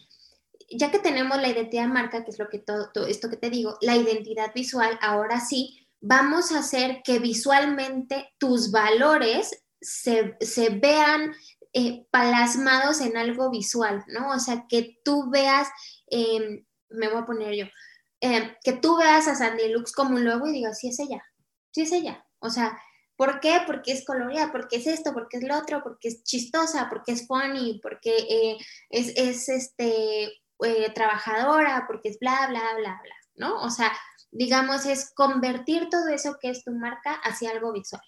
ya 0.70 0.92
que 0.92 1.00
tenemos 1.00 1.38
la 1.40 1.50
identidad 1.50 1.84
de 1.84 1.90
marca, 1.90 2.24
que 2.24 2.32
es 2.32 2.40
lo 2.40 2.50
que 2.50 2.60
todo, 2.60 2.90
esto 3.08 3.30
que 3.30 3.38
te 3.38 3.50
digo, 3.50 3.78
la 3.82 3.96
identidad 3.96 4.54
visual, 4.54 4.98
ahora 5.02 5.40
sí, 5.40 5.85
vamos 6.08 6.52
a 6.52 6.60
hacer 6.60 7.02
que 7.04 7.18
visualmente 7.18 8.32
tus 8.38 8.72
valores 8.72 9.64
se, 9.82 10.38
vean 10.80 11.34
eh, 11.74 12.06
plasmados 12.12 13.02
en 13.02 13.18
algo 13.18 13.50
visual, 13.50 14.04
¿no? 14.08 14.30
O 14.30 14.40
sea, 14.40 14.66
que 14.70 15.00
tú 15.04 15.30
veas, 15.32 15.68
em, 16.08 16.64
me 16.90 17.10
voy 17.10 17.24
a 17.24 17.26
poner 17.26 17.56
yo, 17.56 17.66
em, 18.20 18.54
que 18.64 18.74
tú 18.74 18.98
veas 18.98 19.28
a 19.28 19.36
Sandy 19.36 19.70
Lux 19.70 19.92
como 19.92 20.16
un 20.16 20.26
logo 20.26 20.48
y 20.48 20.54
digas, 20.54 20.80
sí 20.80 20.90
es 20.90 21.00
ella, 21.00 21.24
sí 21.72 21.82
es 21.82 21.92
ella. 21.92 22.24
O 22.40 22.52
sea, 22.52 22.80
¿por 23.16 23.40
qué? 23.40 23.62
Porque 23.66 23.92
es 23.92 24.06
colorida, 24.06 24.52
porque 24.52 24.78
es 24.78 24.88
esto, 24.88 25.12
porque 25.12 25.38
es 25.38 25.44
lo 25.44 25.58
otro, 25.58 25.82
porque 25.84 26.10
es 26.10 26.24
chistosa, 26.24 26.88
porque 26.88 27.14
es 27.14 27.26
funny, 27.28 27.80
porque 27.82 28.16
eh, 28.16 28.58
es, 28.92 29.12
es, 29.18 29.50
este, 29.50 30.26
eh, 30.64 30.92
trabajadora, 30.94 31.86
porque 31.88 32.10
es 32.10 32.20
bla, 32.20 32.48
bla, 32.48 32.76
bla, 32.78 33.02
bla, 33.04 33.16
¿no? 33.36 33.62
O 33.64 33.72
sea, 33.72 33.92
digamos, 34.36 34.86
es 34.86 35.14
convertir 35.14 35.88
todo 35.90 36.10
eso 36.10 36.38
que 36.42 36.50
es 36.50 36.64
tu 36.64 36.72
marca 36.72 37.14
hacia 37.24 37.52
algo 37.52 37.72
visual, 37.72 38.02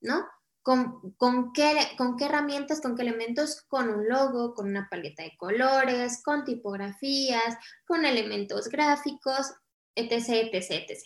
¿no? 0.00 0.24
¿Con, 0.62 1.52
qué, 1.52 1.76
¿Con 1.96 2.16
qué 2.16 2.24
herramientas, 2.24 2.80
con 2.80 2.96
qué 2.96 3.02
elementos? 3.02 3.62
Con 3.68 3.88
un 3.88 4.08
logo, 4.08 4.54
con 4.54 4.68
una 4.68 4.88
paleta 4.88 5.22
de 5.22 5.36
colores, 5.36 6.22
con 6.24 6.44
tipografías, 6.44 7.56
con 7.86 8.04
elementos 8.04 8.68
gráficos, 8.68 9.52
etc., 9.94 10.50
etc., 10.52 10.70
etc. 10.88 11.00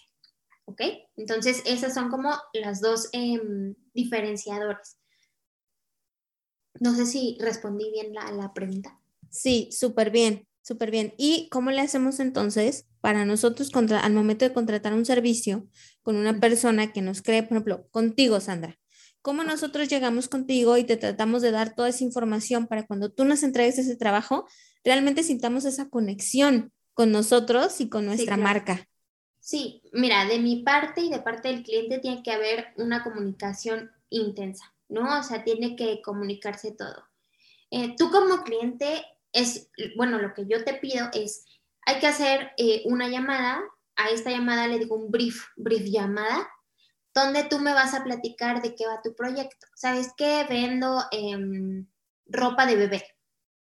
¿Ok? 0.64 0.80
Entonces, 1.16 1.62
esas 1.66 1.92
son 1.92 2.08
como 2.08 2.34
las 2.54 2.80
dos 2.80 3.10
em, 3.12 3.74
diferenciadores. 3.92 4.98
No 6.80 6.94
sé 6.94 7.04
si 7.04 7.36
respondí 7.40 7.90
bien 7.90 8.14
la, 8.14 8.30
la 8.32 8.54
pregunta. 8.54 8.98
Sí, 9.30 9.68
súper 9.72 10.10
bien. 10.10 10.48
Súper 10.62 10.90
bien. 10.90 11.14
¿Y 11.18 11.48
cómo 11.50 11.70
le 11.70 11.80
hacemos 11.80 12.20
entonces 12.20 12.86
para 13.00 13.24
nosotros 13.24 13.70
contra, 13.70 14.00
al 14.00 14.12
momento 14.12 14.44
de 14.44 14.52
contratar 14.52 14.92
un 14.92 15.04
servicio 15.04 15.66
con 16.02 16.16
una 16.16 16.38
persona 16.38 16.92
que 16.92 17.02
nos 17.02 17.22
cree, 17.22 17.42
por 17.42 17.52
ejemplo, 17.52 17.88
contigo, 17.90 18.40
Sandra? 18.40 18.78
¿Cómo 19.22 19.44
nosotros 19.44 19.88
llegamos 19.88 20.28
contigo 20.28 20.78
y 20.78 20.84
te 20.84 20.96
tratamos 20.96 21.42
de 21.42 21.50
dar 21.50 21.74
toda 21.74 21.90
esa 21.90 22.04
información 22.04 22.66
para 22.66 22.86
cuando 22.86 23.10
tú 23.10 23.24
nos 23.24 23.42
entregues 23.42 23.78
ese 23.78 23.96
trabajo, 23.96 24.46
realmente 24.82 25.22
sintamos 25.22 25.66
esa 25.66 25.90
conexión 25.90 26.72
con 26.94 27.12
nosotros 27.12 27.80
y 27.80 27.88
con 27.88 28.06
nuestra 28.06 28.36
marca? 28.36 28.86
Sí, 29.40 29.82
mira, 29.92 30.26
de 30.26 30.38
mi 30.38 30.62
parte 30.62 31.00
y 31.00 31.10
de 31.10 31.20
parte 31.20 31.48
del 31.48 31.62
cliente 31.62 31.98
tiene 31.98 32.22
que 32.22 32.32
haber 32.32 32.68
una 32.76 33.02
comunicación 33.02 33.90
intensa, 34.08 34.74
¿no? 34.88 35.18
O 35.18 35.22
sea, 35.22 35.44
tiene 35.44 35.76
que 35.76 36.02
comunicarse 36.02 36.72
todo. 36.72 37.04
Eh, 37.70 37.94
tú 37.96 38.10
como 38.10 38.42
cliente 38.42 39.04
es, 39.32 39.70
bueno, 39.96 40.18
lo 40.18 40.34
que 40.34 40.46
yo 40.46 40.64
te 40.64 40.74
pido 40.74 41.08
es, 41.12 41.44
hay 41.90 41.98
que 41.98 42.06
hacer 42.06 42.52
eh, 42.56 42.82
una 42.84 43.08
llamada, 43.08 43.60
a 43.96 44.10
esta 44.10 44.30
llamada 44.30 44.68
le 44.68 44.78
digo 44.78 44.94
un 44.94 45.10
brief, 45.10 45.44
brief 45.56 45.82
llamada, 45.84 46.48
donde 47.12 47.42
tú 47.44 47.58
me 47.58 47.74
vas 47.74 47.94
a 47.94 48.04
platicar 48.04 48.62
de 48.62 48.76
qué 48.76 48.86
va 48.86 49.02
tu 49.02 49.14
proyecto. 49.14 49.66
¿Sabes 49.74 50.12
qué? 50.16 50.46
Vendo 50.48 51.02
em, 51.10 51.86
ropa 52.26 52.64
de 52.66 52.76
bebé, 52.76 53.04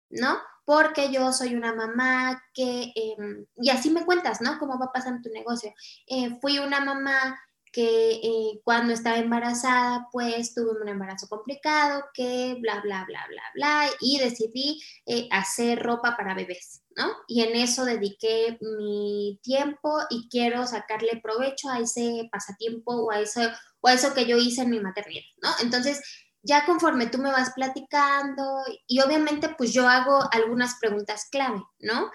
¿no? 0.08 0.38
Porque 0.64 1.12
yo 1.12 1.32
soy 1.32 1.54
una 1.54 1.74
mamá 1.74 2.42
que, 2.54 2.92
em, 2.94 3.46
y 3.56 3.68
así 3.68 3.90
me 3.90 4.06
cuentas, 4.06 4.40
¿no? 4.40 4.58
Cómo 4.58 4.78
va 4.78 4.90
pasando 4.90 5.20
tu 5.22 5.28
negocio. 5.28 5.74
Eh, 6.06 6.38
fui 6.40 6.58
una 6.58 6.80
mamá 6.80 7.38
que 7.74 8.20
eh, 8.22 8.60
cuando 8.62 8.92
estaba 8.92 9.18
embarazada, 9.18 10.06
pues 10.12 10.54
tuve 10.54 10.80
un 10.80 10.88
embarazo 10.88 11.26
complicado, 11.28 12.04
que 12.14 12.56
bla, 12.60 12.80
bla, 12.80 13.04
bla, 13.04 13.26
bla, 13.28 13.42
bla, 13.52 13.90
y 14.00 14.18
decidí 14.20 14.80
eh, 15.06 15.26
hacer 15.32 15.82
ropa 15.82 16.16
para 16.16 16.34
bebés, 16.34 16.84
¿no? 16.96 17.10
Y 17.26 17.42
en 17.42 17.56
eso 17.56 17.84
dediqué 17.84 18.58
mi 18.60 19.40
tiempo 19.42 19.98
y 20.08 20.28
quiero 20.28 20.64
sacarle 20.68 21.20
provecho 21.20 21.68
a 21.68 21.80
ese 21.80 22.28
pasatiempo 22.30 22.94
o 22.94 23.10
a 23.10 23.18
eso, 23.18 23.40
o 23.80 23.88
a 23.88 23.94
eso 23.94 24.14
que 24.14 24.26
yo 24.26 24.36
hice 24.36 24.62
en 24.62 24.70
mi 24.70 24.78
maternidad, 24.78 25.24
¿no? 25.42 25.50
Entonces, 25.60 26.00
ya 26.44 26.64
conforme 26.66 27.08
tú 27.08 27.18
me 27.18 27.32
vas 27.32 27.50
platicando, 27.56 28.62
y 28.86 29.00
obviamente 29.00 29.48
pues 29.48 29.72
yo 29.72 29.88
hago 29.88 30.20
algunas 30.30 30.76
preguntas 30.80 31.26
clave, 31.28 31.60
¿no? 31.80 32.08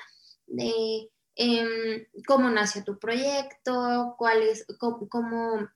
De, 0.48 1.10
Em, 1.41 2.06
cómo 2.28 2.49
nació 2.49 2.84
tu 2.84 2.99
proyecto, 2.99 4.15
cuál 4.17 4.43
es, 4.43 4.65
cómo, 4.78 5.69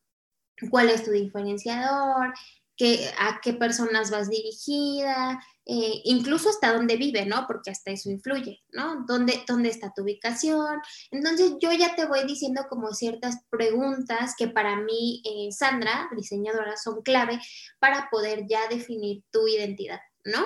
cuál 0.70 0.90
es 0.90 1.06
tu 1.06 1.12
diferenciador, 1.12 2.34
qué, 2.76 3.10
a 3.18 3.40
qué 3.42 3.54
personas 3.54 4.12
vas 4.12 4.30
dirigida, 4.30 5.42
eh, 5.66 6.02
incluso 6.04 6.50
hasta 6.50 6.74
dónde 6.74 6.98
vive, 6.98 7.26
¿no? 7.26 7.48
Porque 7.48 7.72
hasta 7.72 7.92
eso 7.92 8.10
influye, 8.10 8.62
¿no? 8.74 9.06
¿Dónde, 9.08 9.42
¿Dónde 9.48 9.70
está 9.70 9.94
tu 9.96 10.02
ubicación? 10.02 10.82
Entonces 11.12 11.54
yo 11.62 11.72
ya 11.72 11.96
te 11.96 12.08
voy 12.08 12.26
diciendo 12.28 12.64
como 12.70 12.92
ciertas 12.92 13.38
preguntas 13.50 14.36
que 14.38 14.50
para 14.50 14.76
mí, 14.76 15.22
eh, 15.24 15.50
Sandra, 15.54 16.10
diseñadora, 16.14 16.76
son 16.76 17.04
clave 17.04 17.40
para 17.80 18.10
poder 18.12 18.48
ya 18.50 18.68
definir 18.68 19.24
tu 19.32 19.48
identidad, 19.48 20.02
¿no? 20.26 20.46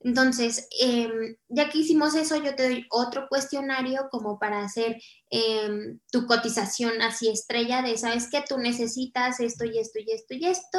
Entonces, 0.00 0.66
em, 0.80 1.36
ya 1.48 1.68
que 1.68 1.78
hicimos 1.78 2.14
eso, 2.14 2.36
yo 2.42 2.54
te 2.54 2.64
doy 2.64 2.86
otro 2.90 3.26
cuestionario 3.28 4.08
como 4.10 4.38
para 4.38 4.64
hacer 4.64 4.96
em, 5.30 6.00
tu 6.10 6.26
cotización 6.26 7.02
así 7.02 7.28
estrella 7.28 7.82
de, 7.82 7.98
¿sabes 7.98 8.28
qué? 8.30 8.42
Tú 8.48 8.58
necesitas 8.58 9.40
esto 9.40 9.64
y 9.64 9.78
esto 9.78 9.98
y 10.00 10.10
esto 10.12 10.34
y 10.34 10.46
esto, 10.46 10.78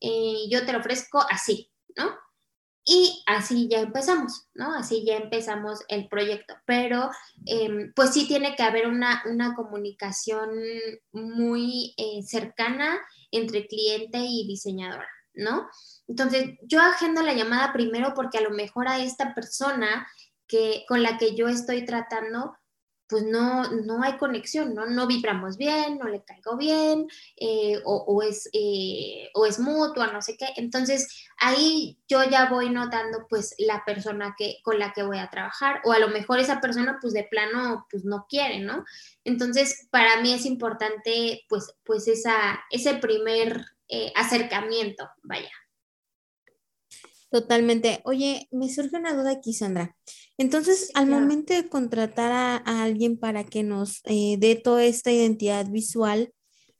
eh, 0.00 0.48
yo 0.50 0.66
te 0.66 0.72
lo 0.72 0.80
ofrezco 0.80 1.24
así, 1.30 1.70
¿no? 1.96 2.10
Y 2.88 3.22
así 3.26 3.68
ya 3.68 3.80
empezamos, 3.80 4.48
¿no? 4.54 4.72
Así 4.74 5.04
ya 5.04 5.16
empezamos 5.16 5.80
el 5.88 6.08
proyecto. 6.08 6.54
Pero 6.66 7.10
em, 7.44 7.92
pues 7.94 8.14
sí 8.14 8.28
tiene 8.28 8.54
que 8.54 8.62
haber 8.62 8.86
una, 8.86 9.22
una 9.26 9.54
comunicación 9.56 10.50
muy 11.12 11.94
eh, 11.96 12.22
cercana 12.22 12.96
entre 13.32 13.66
cliente 13.66 14.18
y 14.20 14.46
diseñadora, 14.46 15.08
¿no? 15.34 15.68
Entonces, 16.08 16.58
yo 16.62 16.80
agendo 16.80 17.22
la 17.22 17.34
llamada 17.34 17.72
primero 17.72 18.14
porque 18.14 18.38
a 18.38 18.42
lo 18.42 18.50
mejor 18.50 18.88
a 18.88 18.98
esta 18.98 19.34
persona 19.34 20.06
que, 20.46 20.84
con 20.88 21.02
la 21.02 21.18
que 21.18 21.34
yo 21.34 21.48
estoy 21.48 21.84
tratando, 21.84 22.56
pues 23.08 23.24
no, 23.24 23.70
no 23.70 24.02
hay 24.02 24.16
conexión, 24.18 24.74
¿no? 24.74 24.86
No 24.86 25.06
vibramos 25.06 25.56
bien, 25.56 25.98
no 25.98 26.08
le 26.08 26.24
caigo 26.24 26.56
bien, 26.56 27.06
eh, 27.36 27.80
o, 27.84 28.22
es, 28.22 28.48
eh, 28.52 29.30
o 29.34 29.46
es 29.46 29.58
mutua, 29.60 30.08
no 30.08 30.22
sé 30.22 30.36
qué. 30.36 30.48
Entonces, 30.56 31.28
ahí 31.38 31.98
yo 32.08 32.24
ya 32.24 32.48
voy 32.48 32.70
notando, 32.70 33.26
pues, 33.28 33.54
la 33.58 33.84
persona 33.84 34.34
que, 34.36 34.56
con 34.62 34.78
la 34.78 34.92
que 34.92 35.04
voy 35.04 35.18
a 35.18 35.30
trabajar, 35.30 35.80
o 35.84 35.92
a 35.92 35.98
lo 35.98 36.08
mejor 36.08 36.40
esa 36.40 36.60
persona, 36.60 36.98
pues, 37.00 37.12
de 37.12 37.24
plano, 37.24 37.86
pues, 37.90 38.04
no 38.04 38.26
quiere, 38.28 38.60
¿no? 38.60 38.84
Entonces, 39.24 39.86
para 39.90 40.20
mí 40.20 40.32
es 40.32 40.44
importante, 40.44 41.44
pues, 41.48 41.74
pues 41.84 42.08
esa, 42.08 42.60
ese 42.70 42.94
primer 42.94 43.64
eh, 43.88 44.12
acercamiento, 44.16 45.08
vaya. 45.22 45.50
Totalmente. 47.36 48.00
Oye, 48.04 48.48
me 48.50 48.70
surge 48.70 48.96
una 48.96 49.12
duda 49.12 49.32
aquí, 49.32 49.52
Sandra. 49.52 49.94
Entonces, 50.38 50.90
al 50.94 51.06
momento 51.06 51.52
de 51.52 51.68
contratar 51.68 52.32
a, 52.32 52.82
alguien 52.82 53.18
para 53.18 53.44
que 53.44 53.62
nos 53.62 54.00
eh, 54.04 54.38
dé 54.38 54.54
toda 54.54 54.84
esta 54.84 55.12
identidad 55.12 55.68
visual, 55.68 56.32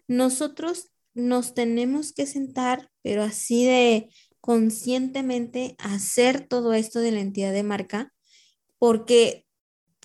nosotros 0.09 0.93
nos 1.13 1.53
tenemos 1.53 2.15
que 2.15 2.25
sentar, 2.25 2.91
pero 3.03 3.23
así 3.23 3.67
de 3.67 4.09
conscientemente 4.41 5.77
hacer 5.79 6.49
todo 6.49 6.73
esto 6.73 7.01
de 7.01 7.11
la 7.11 7.21
entidad 7.21 7.53
de 7.53 7.63
marca, 7.63 8.15
porque 8.79 9.45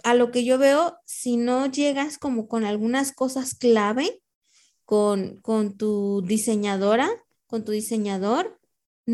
a 0.03 0.15
lo 0.15 0.31
que 0.31 0.43
yo 0.43 0.57
veo, 0.57 0.97
si 1.05 1.37
no 1.37 1.65
llegas 1.65 2.17
como 2.17 2.49
con 2.49 2.65
algunas 2.65 3.13
cosas 3.13 3.55
clave 3.55 4.21
con, 4.83 5.39
con 5.39 5.77
tu 5.77 6.21
diseñadora, 6.21 7.09
con 7.47 7.63
tu 7.63 7.71
diseñador, 7.71 8.59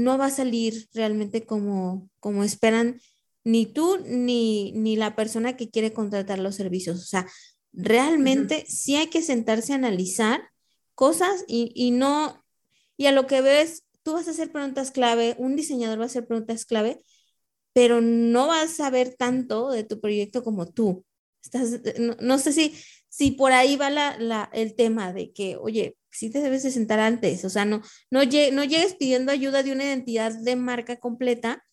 no 0.04 0.18
va 0.18 0.28
a 0.28 0.32
salir 0.32 0.88
realmente 0.94 1.46
como, 1.46 2.10
como 2.20 2.44
esperan 2.44 3.02
ni 3.44 3.66
tú 3.66 3.98
ni, 4.06 4.72
ni 4.74 4.96
la 4.96 5.16
persona 5.16 5.56
que 5.56 5.70
quiere 5.70 5.94
contratar 5.94 6.40
los 6.40 6.56
servicios. 6.56 7.00
O 7.00 7.06
sea, 7.06 7.28
realmente 7.74 8.66
sí 8.68 8.96
hay 8.96 9.08
que 9.08 9.22
sentarse 9.22 9.74
a 9.74 9.78
analizar 9.78 10.42
cosas 10.96 11.46
y, 11.48 11.72
y, 11.76 11.92
no, 11.92 12.44
y 12.98 13.06
a 13.06 13.12
lo 13.12 13.28
que 13.28 13.42
ves, 13.42 13.84
tú 14.04 14.14
vas 14.14 14.28
a 14.28 14.32
hacer 14.32 14.52
preguntas 14.52 14.92
clave, 14.92 15.36
un 15.38 15.56
diseñador 15.56 16.00
va 16.00 16.04
a 16.04 16.08
hacer 16.08 16.28
preguntas 16.28 16.66
clave, 16.66 17.02
pero 17.74 18.02
no 18.02 18.48
vas 18.48 18.72
a 18.72 18.76
saber 18.76 19.16
tanto 19.16 19.70
de 19.70 19.84
tu 19.84 20.02
proyecto 20.02 20.44
como 20.44 20.68
tú. 20.68 21.06
Estás, 21.44 21.80
no, 22.20 22.40
sé 22.40 22.52
si, 22.52 22.76
si 23.18 23.32
por 23.32 23.52
ahí 23.52 23.78
va 23.78 23.90
la, 23.90 24.48
el 24.54 24.76
tema 24.76 25.12
de 25.12 25.34
que, 25.34 25.58
oye, 25.58 25.98
sí 26.12 26.30
te 26.30 26.40
debes 26.40 26.62
de 26.62 26.70
sentar 26.70 27.00
antes, 27.00 27.44
o 27.46 27.50
sea, 27.50 27.66
no, 27.66 27.82
no, 28.12 28.20
no 28.20 28.64
llegues 28.64 28.94
pidiendo 28.94 29.32
ayuda 29.32 29.64
de 29.64 29.72
una 29.72 29.86
identidad 29.86 30.34
de 30.34 30.56
marca 30.56 30.98
completa 30.98 31.66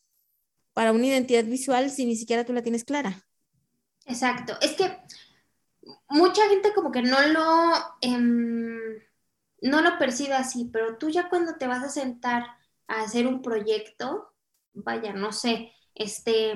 para 0.72 0.92
una 0.92 1.04
identidad 1.04 1.44
visual 1.44 1.90
si 1.90 2.06
ni 2.06 2.16
siquiera 2.16 2.46
tú 2.46 2.54
la 2.54 2.62
tienes 2.62 2.84
clara. 2.84 3.26
Exacto, 4.06 4.56
es 4.62 4.72
que 4.72 4.96
mucha 6.08 6.48
gente 6.48 6.72
como 6.72 6.90
que 6.90 7.02
no 7.02 7.20
lo, 7.26 7.74
em, 8.00 8.78
no 9.60 9.82
lo 9.82 9.98
percibe 9.98 10.32
así, 10.32 10.70
pero 10.72 10.96
tú 10.96 11.10
ya 11.10 11.28
cuando 11.28 11.56
te 11.56 11.66
vas 11.66 11.84
a 11.84 11.90
sentar 11.90 12.46
a 12.86 13.02
hacer 13.02 13.26
un 13.26 13.42
proyecto, 13.42 14.32
vaya, 14.72 15.12
no 15.12 15.30
sé, 15.30 15.72
este, 15.94 16.54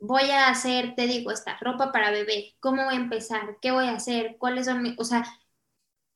voy 0.00 0.30
a 0.30 0.48
hacer, 0.48 0.94
te 0.94 1.06
digo, 1.06 1.30
esta 1.30 1.56
ropa 1.58 1.92
para 1.92 2.10
bebé, 2.10 2.54
¿cómo 2.60 2.84
voy 2.84 2.94
a 2.94 2.98
empezar? 2.98 3.58
¿Qué 3.60 3.70
voy 3.70 3.86
a 3.86 3.96
hacer? 3.96 4.36
¿Cuáles 4.38 4.66
son 4.66 4.82
mis, 4.82 4.98
o 4.98 5.04
sea, 5.04 5.24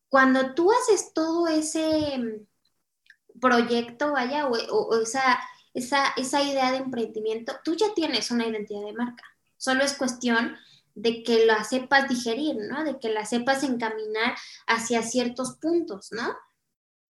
cuando 0.09 0.55
tú 0.55 0.71
haces 0.73 1.13
todo 1.15 1.49
ese 1.49 2.19
mm, 2.19 3.41
proyecto, 3.41 4.13
vaya, 4.13 4.47
o, 4.49 5.01
esa, 5.01 5.41
esa, 5.75 6.09
esa 6.17 6.43
idea 6.43 6.73
de 6.73 6.79
emprendimiento, 6.79 7.55
tú 7.65 7.75
ya 7.77 7.95
tienes 7.95 8.31
una 8.31 8.47
identidad 8.47 8.85
de 8.85 8.93
marca. 8.93 9.25
Solo 9.57 9.85
es 9.85 9.95
cuestión 9.95 10.57
de 10.95 11.23
que 11.23 11.47
la 11.47 11.65
sepas 11.65 12.09
digerir, 12.09 12.57
¿no? 12.57 12.85
De 12.85 12.99
que 12.99 13.09
la 13.09 13.25
sepas 13.25 13.63
encaminar 13.63 14.35
hacia 14.67 15.03
ciertos 15.03 15.57
puntos, 15.61 16.11
¿no? 16.13 16.37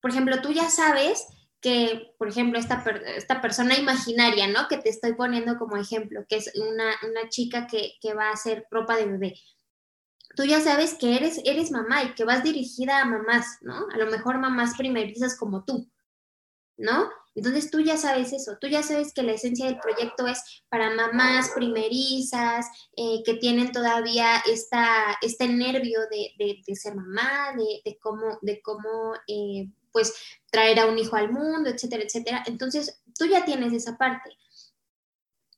Por 0.01 0.12
ejemplo, 0.12 0.41
tú 0.41 0.51
ya 0.51 0.69
sabes 0.69 1.25
que, 1.62 2.13
por 2.17 2.30
ejemplo, 2.30 2.58
esta, 2.60 2.84
esta 3.15 3.41
persona 3.41 3.78
imaginaria, 3.78 4.48
¿no? 4.48 4.67
Que 4.67 4.78
te 4.78 4.89
estoy 4.89 5.13
poniendo 5.13 5.58
como 5.58 5.78
ejemplo, 5.78 6.26
que 6.28 6.38
es 6.38 6.52
una, 6.56 6.95
una 7.10 7.30
chica 7.30 7.67
que, 7.67 7.93
que, 8.02 8.13
va 8.13 8.30
a 8.30 8.34
hacer 8.34 8.65
ropa 8.72 8.95
de 8.95 9.06
bebé 9.06 9.36
tú 10.36 10.45
ya 10.45 10.62
sabes 10.62 10.93
que 10.93 11.17
eres, 11.17 11.41
eres 11.43 11.69
mamá 11.69 12.04
y 12.04 12.13
que 12.13 12.24
vas 12.24 12.43
dirigida 12.43 13.02
a 13.02 13.06
mamás, 13.06 13.58
¿no? 13.62 13.88
A 13.91 13.98
lo 13.98 14.06
mejor 14.06 14.38
mamás 14.38 14.78
primerizas 14.78 15.38
como 15.38 15.65
tú, 15.65 15.89
¿no? 16.78 17.10
Entonces 17.36 17.69
tú 17.69 17.80
ya 17.80 17.98
sabes 17.98 18.34
eso, 18.34 18.58
tú 18.60 18.67
ya 18.67 18.84
sabes 18.84 19.13
que 19.13 19.24
la 19.24 19.34
esencia 19.34 19.65
del 19.65 19.80
proyecto 19.80 20.28
es 20.28 20.63
para 20.69 20.93
mamás 20.93 21.52
primerizas, 21.56 22.67
eh, 22.98 23.22
que 23.26 23.36
tienen 23.36 23.72
todavía 23.72 24.38
esta, 24.50 25.17
este 25.22 25.48
nervio 25.48 26.00
de, 26.10 26.62
de, 26.65 26.76
ser 26.76 26.95
mamá, 26.95 27.54
de, 27.56 27.82
de 27.84 27.98
cómo, 27.98 28.39
de 28.41 28.62
cómo 28.62 29.13
eh, 29.28 29.69
pues 29.91 30.13
traer 30.52 30.80
a 30.80 30.88
un 30.88 30.97
hijo 30.97 31.15
al 31.15 31.32
mundo, 31.32 31.69
etcétera, 31.69 32.04
etcétera. 32.04 32.43
Entonces 32.47 33.02
tú 33.17 33.25
ya 33.25 33.45
tienes 33.45 33.73
esa 33.73 33.97
parte 33.97 34.38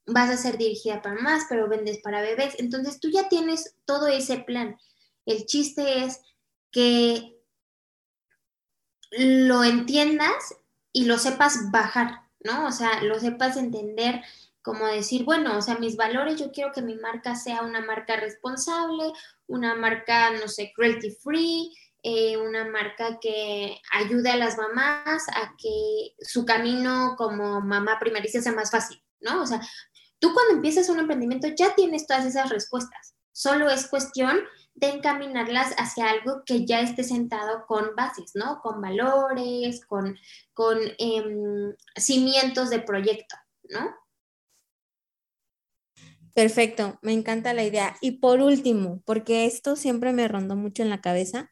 vas 0.06 0.30
a 0.30 0.38
ser 0.38 0.58
dirigida 0.58 1.02
para 1.02 1.16
más, 1.16 1.46
pero 1.50 1.68
vendes 1.68 2.00
para 2.00 2.22
bebés. 2.22 2.56
Entonces 2.60 3.00
tú 3.00 3.10
ya 3.10 3.30
tienes 3.30 3.76
todo 3.86 4.08
ese 4.08 4.38
plan. 4.40 4.78
El 5.26 5.46
chiste 5.46 6.04
es 6.04 6.22
que 6.72 7.38
lo 9.12 9.64
entiendas 9.64 10.56
y 10.94 11.06
lo 11.06 11.18
sepas 11.18 11.72
bajar, 11.72 12.22
¿no? 12.44 12.68
O 12.68 12.72
sea, 12.72 13.04
lo 13.04 13.20
sepas 13.20 13.58
entender 13.58 14.22
como 14.62 14.86
decir, 14.86 15.24
bueno, 15.24 15.58
o 15.58 15.62
sea, 15.62 15.78
mis 15.78 15.96
valores, 15.96 16.40
yo 16.40 16.52
quiero 16.52 16.72
que 16.72 16.84
mi 16.84 16.96
marca 16.96 17.36
sea 17.36 17.64
una 17.64 17.82
marca 17.82 18.16
responsable, 18.18 19.12
una 19.48 19.74
marca, 19.76 20.30
no 20.32 20.48
sé, 20.48 20.72
cruelty 20.76 21.10
free, 21.12 21.76
eh, 22.04 22.38
una 22.38 22.66
marca 22.66 23.20
que 23.20 23.80
ayude 23.92 24.30
a 24.32 24.38
las 24.38 24.58
mamás 24.58 25.28
a 25.30 25.56
que 25.58 26.16
su 26.20 26.46
camino 26.46 27.16
como 27.18 27.62
mamá 27.62 28.00
primeriza 28.00 28.42
sea 28.42 28.54
más 28.54 28.72
fácil, 28.72 29.04
¿no? 29.20 29.42
O 29.42 29.46
sea, 29.46 29.62
Tú 30.22 30.36
cuando 30.36 30.54
empiezas 30.54 30.88
un 30.88 31.00
emprendimiento 31.00 31.48
ya 31.58 31.74
tienes 31.74 32.06
todas 32.06 32.26
esas 32.26 32.52
respuestas. 32.52 33.16
Solo 33.32 33.72
es 33.72 33.88
cuestión 33.88 34.38
de 34.76 34.90
encaminarlas 34.90 35.74
hacia 35.78 36.12
algo 36.12 36.44
que 36.46 36.64
ya 36.64 36.80
esté 36.80 37.04
sentado 37.04 37.66
con 37.66 37.96
bases, 37.96 38.34
¿no? 38.36 38.62
Con 38.62 38.80
valores, 38.82 39.84
con, 39.84 40.16
con 40.54 40.78
em, 41.00 41.76
cimientos 41.96 42.70
de 42.70 42.80
proyecto, 42.80 43.36
¿no? 43.64 43.96
Perfecto, 46.36 47.00
me 47.02 47.14
encanta 47.14 47.54
la 47.54 47.64
idea. 47.64 47.98
Y 48.00 48.20
por 48.20 48.42
último, 48.42 49.02
porque 49.06 49.46
esto 49.46 49.76
siempre 49.76 50.14
me 50.14 50.28
rondó 50.28 50.56
mucho 50.56 50.84
en 50.84 50.92
la 50.92 51.02
cabeza, 51.02 51.50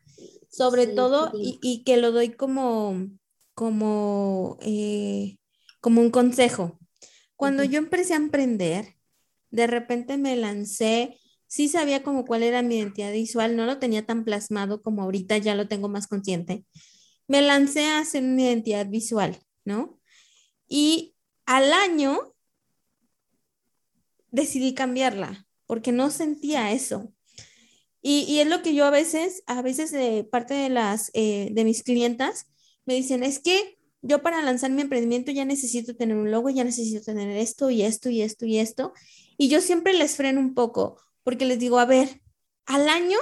sobre 0.49 0.87
todo, 0.87 1.31
y, 1.33 1.83
que 1.83 1.97
lo 1.97 2.11
doy 2.11 2.31
como, 2.31 3.07
como, 3.53 4.57
eh, 4.61 5.37
como 5.79 6.01
un 6.01 6.09
consejo. 6.09 6.79
Cuando 7.35 7.63
yo 7.63 7.77
empecé 7.77 8.13
a 8.13 8.17
emprender, 8.17 8.95
de 9.51 9.67
repente 9.67 10.17
me 10.17 10.35
lancé, 10.35 11.19
sí 11.47 11.69
sabía 11.69 12.03
como 12.03 12.25
cuál 12.25 12.43
era 12.43 12.61
mi 12.61 12.77
identidad 12.77 13.11
visual, 13.11 13.55
no 13.55 13.65
lo 13.65 13.79
tenía 13.79 14.05
tan 14.05 14.25
plasmado 14.25 14.81
como 14.81 15.03
ahorita, 15.03 15.37
ya 15.37 15.55
lo 15.55 15.67
tengo 15.67 15.87
más 15.87 16.07
consciente. 16.07 16.65
Me 17.27 17.41
lancé 17.41 17.85
a 17.85 17.99
hacer 17.99 18.23
una 18.23 18.41
identidad 18.41 18.87
visual, 18.87 19.37
¿no? 19.63 19.99
Y 20.67 21.15
al 21.45 21.71
año 21.73 22.35
decidí 24.31 24.73
cambiarla 24.73 25.47
porque 25.65 25.91
no 25.91 26.09
sentía 26.09 26.71
eso. 26.71 27.13
Y, 28.01 28.39
es 28.39 28.47
lo 28.47 28.61
que 28.61 28.73
yo 28.73 28.85
a 28.85 28.89
veces, 28.89 29.43
a 29.45 29.61
veces 29.61 29.91
de 29.91 30.23
parte 30.23 30.53
de 30.53 30.69
las, 30.69 31.11
eh, 31.13 31.49
de 31.51 31.63
mis 31.65 31.83
clientas, 31.83 32.47
me 32.85 32.93
dicen, 32.95 33.23
es 33.23 33.39
que 33.39 33.77
yo 34.01 34.21
para 34.21 34.41
lanzar 34.41 34.71
mi 34.71 34.81
emprendimiento 34.81 35.31
ya 35.31 35.45
necesito 35.45 35.95
tener 35.95 36.15
un 36.15 36.31
logo, 36.31 36.49
ya 36.49 36.63
necesito 36.63 37.03
tener 37.03 37.29
esto 37.35 37.69
y 37.69 37.81
esto 37.81 38.09
y 38.09 38.21
esto 38.21 38.45
y 38.45 38.57
esto. 38.59 38.93
Y 39.37 39.49
yo 39.49 39.61
siempre 39.61 39.93
les 39.93 40.15
freno 40.15 40.39
un 40.39 40.53
poco 40.53 41.01
porque 41.23 41.45
les 41.45 41.59
digo, 41.59 41.79
a 41.79 41.85
ver, 41.85 42.21
al 42.65 42.87
año 42.87 43.17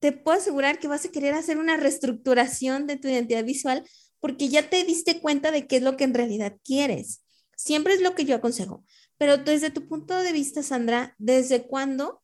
te 0.00 0.12
puedo 0.12 0.38
asegurar 0.38 0.78
que 0.78 0.88
vas 0.88 1.04
a 1.04 1.10
querer 1.10 1.34
hacer 1.34 1.58
una 1.58 1.76
reestructuración 1.76 2.86
de 2.86 2.96
tu 2.96 3.08
identidad 3.08 3.44
visual 3.44 3.84
porque 4.20 4.48
ya 4.48 4.68
te 4.68 4.84
diste 4.84 5.20
cuenta 5.20 5.50
de 5.50 5.66
qué 5.66 5.76
es 5.76 5.82
lo 5.82 5.96
que 5.96 6.04
en 6.04 6.14
realidad 6.14 6.56
quieres. 6.64 7.22
Siempre 7.56 7.94
es 7.94 8.00
lo 8.00 8.14
que 8.14 8.24
yo 8.24 8.36
aconsejo. 8.36 8.84
Pero 9.16 9.36
desde 9.38 9.70
tu 9.70 9.88
punto 9.88 10.16
de 10.16 10.32
vista, 10.32 10.62
Sandra, 10.62 11.14
¿desde 11.18 11.66
cuándo 11.66 12.22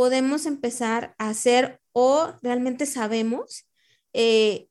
podemos 0.00 0.46
empezar 0.46 1.14
a 1.18 1.28
hacer 1.28 1.78
o 1.92 2.32
realmente 2.40 2.86
sabemos 2.86 3.66
eh, 4.14 4.68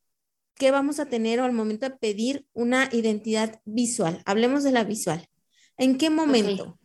qué 0.55 0.71
vamos 0.71 0.99
a 0.99 1.05
tener 1.05 1.39
al 1.39 1.51
momento 1.51 1.87
de 1.87 1.95
pedir 1.95 2.47
una 2.53 2.89
identidad 2.91 3.61
visual. 3.63 4.23
Hablemos 4.25 4.63
de 4.63 4.71
la 4.71 4.83
visual. 4.83 5.29
¿En 5.77 5.99
qué 5.99 6.09
momento? 6.09 6.79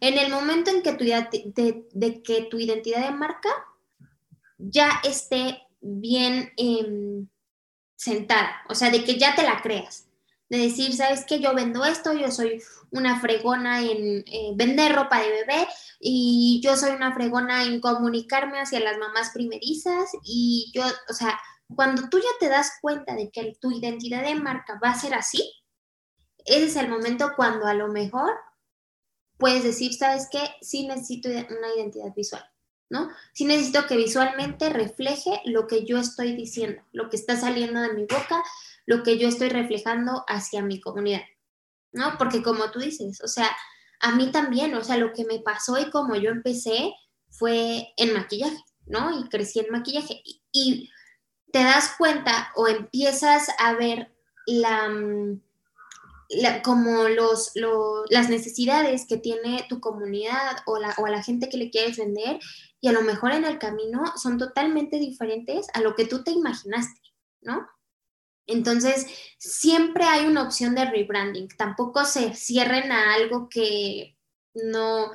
En 0.00 0.18
el 0.18 0.32
momento 0.32 0.72
en 0.72 0.82
que 0.82 0.94
tu, 0.94 1.04
de, 1.04 2.22
que 2.24 2.42
tu 2.50 2.58
identidad 2.58 3.08
de 3.08 3.16
marca 3.16 3.50
ya 4.58 5.00
esté 5.04 5.62
bien 5.80 6.50
em, 6.56 7.28
sentada, 7.94 8.64
o 8.68 8.74
sea, 8.74 8.90
de 8.90 9.04
que 9.04 9.16
ya 9.16 9.36
te 9.36 9.44
la 9.44 9.62
creas, 9.62 10.08
de 10.54 10.64
decir, 10.64 10.94
¿sabes 10.94 11.24
qué? 11.26 11.40
Yo 11.40 11.54
vendo 11.54 11.84
esto, 11.84 12.12
yo 12.12 12.30
soy 12.30 12.62
una 12.90 13.20
fregona 13.20 13.82
en 13.82 14.24
eh, 14.26 14.52
vender 14.54 14.94
ropa 14.94 15.20
de 15.20 15.30
bebé 15.30 15.68
y 16.00 16.60
yo 16.62 16.76
soy 16.76 16.92
una 16.92 17.12
fregona 17.12 17.64
en 17.64 17.80
comunicarme 17.80 18.60
hacia 18.60 18.80
las 18.80 18.98
mamás 18.98 19.30
primerizas 19.34 20.10
y 20.22 20.70
yo, 20.74 20.84
o 21.08 21.12
sea, 21.12 21.38
cuando 21.74 22.08
tú 22.08 22.18
ya 22.18 22.28
te 22.38 22.48
das 22.48 22.72
cuenta 22.80 23.14
de 23.14 23.30
que 23.30 23.56
tu 23.60 23.72
identidad 23.72 24.22
de 24.22 24.34
marca 24.34 24.78
va 24.82 24.90
a 24.90 24.98
ser 24.98 25.14
así, 25.14 25.42
ese 26.44 26.66
es 26.66 26.76
el 26.76 26.88
momento 26.88 27.32
cuando 27.36 27.66
a 27.66 27.74
lo 27.74 27.88
mejor 27.88 28.32
puedes 29.38 29.64
decir, 29.64 29.94
¿sabes 29.94 30.28
qué? 30.30 30.40
Sí 30.60 30.86
necesito 30.86 31.28
una 31.28 31.74
identidad 31.76 32.14
visual, 32.14 32.44
¿no? 32.90 33.10
Sí 33.32 33.44
necesito 33.44 33.86
que 33.86 33.96
visualmente 33.96 34.68
refleje 34.70 35.40
lo 35.46 35.66
que 35.66 35.84
yo 35.84 35.98
estoy 35.98 36.34
diciendo, 36.36 36.82
lo 36.92 37.08
que 37.08 37.16
está 37.16 37.36
saliendo 37.36 37.80
de 37.80 37.94
mi 37.94 38.02
boca, 38.02 38.42
lo 38.86 39.02
que 39.02 39.18
yo 39.18 39.28
estoy 39.28 39.48
reflejando 39.48 40.24
hacia 40.28 40.62
mi 40.62 40.80
comunidad. 40.80 41.22
¿no? 41.94 42.18
Porque 42.18 42.42
como 42.42 42.70
tú 42.70 42.80
dices, 42.80 43.20
o 43.22 43.28
sea, 43.28 43.48
a 44.00 44.14
mí 44.14 44.30
también, 44.30 44.74
o 44.74 44.84
sea, 44.84 44.98
lo 44.98 45.12
que 45.12 45.24
me 45.24 45.38
pasó 45.38 45.78
y 45.78 45.90
como 45.90 46.16
yo 46.16 46.30
empecé 46.30 46.92
fue 47.30 47.94
en 47.96 48.12
maquillaje, 48.12 48.58
¿no? 48.86 49.18
Y 49.18 49.28
crecí 49.28 49.60
en 49.60 49.70
maquillaje. 49.70 50.20
Y, 50.52 50.90
te 51.52 51.62
das 51.62 51.94
cuenta 51.96 52.50
o 52.56 52.66
empiezas 52.66 53.46
a 53.60 53.74
ver 53.74 54.12
la, 54.44 54.88
mm, 54.88 55.40
como 56.64 57.06
los, 57.08 57.52
las 58.10 58.28
necesidades 58.28 59.06
que 59.08 59.18
tiene 59.18 59.64
tu 59.68 59.78
comunidad 59.78 60.56
o, 60.66 60.80
la, 60.80 60.96
o 60.98 61.06
a 61.06 61.10
la 61.10 61.22
gente 61.22 61.48
que 61.48 61.56
le 61.56 61.70
quieres 61.70 61.96
vender 61.96 62.40
y 62.80 62.88
a 62.88 62.92
lo 62.92 63.02
mejor 63.02 63.30
en 63.30 63.44
el 63.44 63.60
camino 63.60 64.02
son 64.16 64.36
totalmente 64.36 64.98
diferentes 64.98 65.68
a 65.74 65.80
lo 65.80 65.94
que 65.94 66.06
tú 66.06 66.24
te 66.24 66.32
imaginaste, 66.32 67.00
¿no? 67.40 67.68
Entonces, 68.46 69.06
siempre 69.38 70.04
hay 70.04 70.26
una 70.26 70.42
opción 70.42 70.74
de 70.74 70.84
rebranding. 70.84 71.48
Tampoco 71.56 72.04
se 72.04 72.34
cierren 72.34 72.92
a 72.92 73.14
algo 73.14 73.48
que 73.48 74.16
no, 74.54 75.10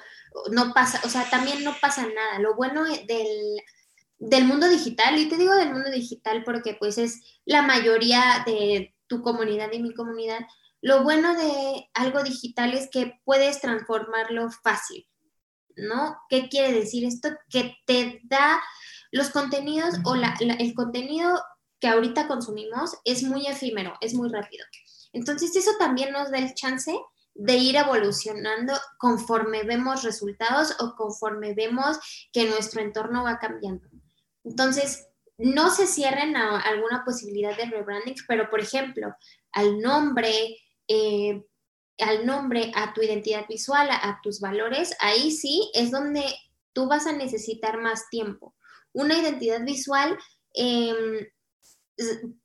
no 0.52 0.74
pasa, 0.74 1.02
o 1.04 1.10
sea, 1.10 1.30
también 1.30 1.64
no 1.64 1.76
pasa 1.80 2.08
nada. 2.08 2.40
Lo 2.40 2.56
bueno 2.56 2.84
del, 2.84 3.62
del 4.18 4.46
mundo 4.46 4.68
digital, 4.68 5.18
y 5.18 5.30
te 5.30 5.38
digo 5.38 5.56
del 5.56 5.72
mundo 5.72 5.90
digital 5.90 6.44
porque 6.44 6.74
pues 6.74 6.98
es 6.98 7.22
la 7.46 7.62
mayoría 7.62 8.44
de 8.46 8.96
tu 9.08 9.22
comunidad 9.22 9.72
y 9.72 9.82
mi 9.82 9.94
comunidad, 9.94 10.42
lo 10.82 11.04
bueno 11.04 11.36
de 11.36 11.90
algo 11.94 12.24
digital 12.24 12.74
es 12.74 12.90
que 12.90 13.20
puedes 13.26 13.60
transformarlo 13.60 14.50
fácil, 14.64 15.08
¿no? 15.76 16.18
¿Qué 16.30 16.48
quiere 16.48 16.74
decir 16.74 17.06
esto? 17.06 17.30
Que 17.50 17.76
te 17.86 18.22
da 18.24 18.62
los 19.12 19.30
contenidos 19.30 19.96
o 20.06 20.16
el 20.16 20.74
contenido 20.74 21.42
que 21.80 21.88
ahorita 21.88 22.28
consumimos 22.28 22.98
es 23.06 23.24
muy 23.24 23.48
efímero, 23.48 23.94
es 24.02 24.14
muy 24.14 24.30
rápido. 24.30 24.66
Entonces 25.14 25.56
eso 25.56 25.72
también 25.80 26.12
nos 26.12 26.32
da 26.32 26.38
el 26.38 26.54
chance 26.54 26.94
de 27.34 27.56
ir 27.56 27.78
evolucionando 27.78 28.74
conforme 28.98 29.64
vemos 29.64 30.04
resultados 30.04 30.76
o 30.80 30.96
conforme 30.96 31.54
vemos 31.54 31.98
que 32.34 32.50
nuestro 32.50 32.82
entorno 32.82 33.24
va 33.24 33.40
cambiando. 33.40 33.88
Entonces, 34.44 35.08
no 35.38 35.70
se 35.70 35.88
cierren 35.88 36.36
a 36.36 36.60
alguna 36.60 37.06
posibilidad 37.06 37.56
de 37.56 37.66
rebranding, 37.66 38.16
pero 38.28 38.50
por 38.50 38.60
ejemplo, 38.60 39.16
al 39.54 39.80
nombre, 39.80 40.58
eh, 40.88 41.46
al 42.00 42.26
nombre, 42.26 42.74
a 42.76 42.94
tu 42.94 43.02
identidad 43.02 43.46
visual, 43.48 43.90
a, 43.90 44.20
tus 44.22 44.42
valores, 44.42 44.94
ahí 45.00 45.32
sí 45.32 45.72
es 45.74 45.92
donde 45.92 46.26
tú 46.74 46.88
vas 46.88 47.08
a 47.08 47.14
necesitar 47.14 47.80
más 47.80 48.10
tiempo. 48.10 48.54
Una 48.92 49.18
identidad 49.18 49.64
visual 49.64 50.18
em, 50.54 51.26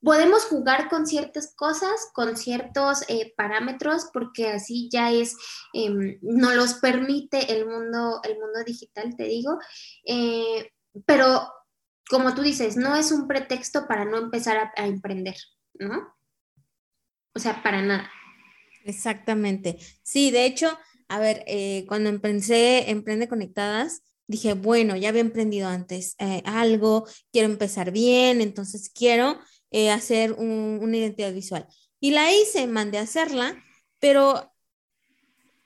podemos 0.02 0.44
jugar 0.44 0.88
con 0.88 1.06
ciertas 1.06 1.54
cosas, 1.54 2.08
con 2.12 2.36
ciertos 2.36 3.04
eh, 3.08 3.32
parámetros, 3.36 4.08
porque 4.12 4.48
así 4.48 4.88
ya 4.92 5.12
es, 5.12 5.36
eh, 5.72 6.18
no 6.22 6.54
los 6.54 6.74
permite 6.74 7.52
el 7.52 7.66
mundo, 7.66 8.20
el 8.24 8.38
mundo 8.38 8.64
digital, 8.64 9.14
te 9.16 9.24
digo, 9.24 9.58
eh, 10.06 10.72
pero 11.06 11.48
como 12.08 12.34
tú 12.34 12.42
dices, 12.42 12.76
no 12.76 12.96
es 12.96 13.12
un 13.12 13.26
pretexto 13.26 13.86
para 13.86 14.04
no 14.04 14.18
empezar 14.18 14.56
a, 14.56 14.72
a 14.76 14.86
emprender, 14.86 15.36
¿no? 15.74 16.14
O 17.34 17.38
sea, 17.38 17.62
para 17.62 17.82
nada. 17.82 18.10
Exactamente. 18.84 19.78
Sí, 20.02 20.30
de 20.30 20.44
hecho, 20.46 20.78
a 21.08 21.18
ver, 21.18 21.44
eh, 21.46 21.84
cuando 21.88 22.08
empecé 22.08 22.90
Emprende 22.90 23.28
Conectadas, 23.28 24.02
dije, 24.26 24.54
bueno, 24.54 24.96
ya 24.96 25.10
había 25.10 25.20
emprendido 25.20 25.68
antes 25.68 26.14
eh, 26.18 26.42
algo, 26.44 27.06
quiero 27.32 27.48
empezar 27.48 27.90
bien, 27.90 28.40
entonces 28.40 28.90
quiero 28.94 29.38
eh, 29.70 29.90
hacer 29.90 30.32
una 30.32 30.96
identidad 30.96 31.32
visual. 31.32 31.66
Y 32.00 32.10
la 32.10 32.32
hice, 32.32 32.66
mandé 32.66 32.98
a 32.98 33.02
hacerla, 33.02 33.62
pero 33.98 34.54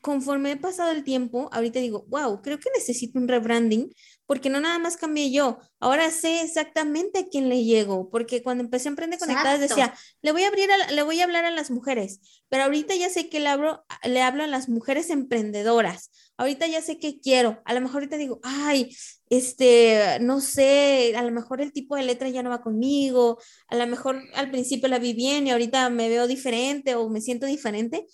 conforme 0.01 0.53
he 0.53 0.57
pasado 0.57 0.91
el 0.93 1.05
tiempo, 1.05 1.51
ahorita 1.53 1.81
digo, 1.81 2.05
wow, 2.09 2.41
creo 2.41 2.59
que 2.59 2.71
necesito 2.75 3.19
un 3.19 3.29
rebranding, 3.29 3.93
porque 4.27 4.51
no 4.51 4.61
nada 4.61 4.79
más 4.79 4.97
cambié 4.97 5.31
yo, 5.31 5.59
ahora 5.81 6.11
sé 6.11 6.43
exactamente 6.43 7.19
a 7.19 7.27
quién 7.27 7.49
le 7.49 7.65
llego, 7.65 8.09
porque 8.11 8.43
cuando 8.43 8.63
empecé 8.63 8.89
a 8.89 8.91
Emprende 8.91 9.19
Conectadas 9.19 9.61
decía, 9.61 9.95
le 10.23 10.33
voy 10.33 10.45
a 10.45 10.49
abrir, 10.49 10.69
le 10.93 11.03
voy 11.03 11.21
a 11.21 11.25
hablar 11.25 11.45
a 11.45 11.51
las 11.51 11.71
mujeres, 11.71 12.21
pero 12.49 12.65
ahorita 12.65 12.95
ya 12.95 13.11
sé 13.11 13.29
que 13.29 13.41
le 13.41 13.49
hablo, 13.49 13.85
le 14.05 14.23
hablo 14.23 14.45
a 14.45 14.47
las 14.47 14.69
mujeres 14.69 15.11
emprendedoras, 15.11 16.11
ahorita 16.39 16.67
ya 16.69 16.81
sé 16.81 16.99
qué 16.99 17.21
quiero, 17.21 17.61
a 17.65 17.75
lo 17.75 17.81
mejor 17.81 17.97
ahorita 17.97 18.17
digo, 18.17 18.41
ay, 18.43 18.97
este, 19.29 20.19
no 20.21 20.41
sé, 20.41 21.15
a 21.17 21.23
lo 21.23 21.33
mejor 21.33 21.61
el 21.61 21.73
tipo 21.73 21.97
de 21.97 22.05
letra 22.05 22.29
ya 22.29 22.43
no 22.43 22.51
va 22.51 22.63
conmigo, 22.63 23.39
a 23.67 23.77
lo 23.77 23.87
mejor 23.87 24.23
al 24.35 24.51
principio 24.51 24.89
la 24.89 25.01
vi 25.01 25.13
bien 25.13 25.47
y 25.47 25.51
ahorita 25.51 25.91
me 25.91 26.09
veo 26.09 26.27
diferente 26.27 26.95
o 26.95 27.09
me 27.11 27.21
siento 27.21 27.47
diferente, 27.47 28.07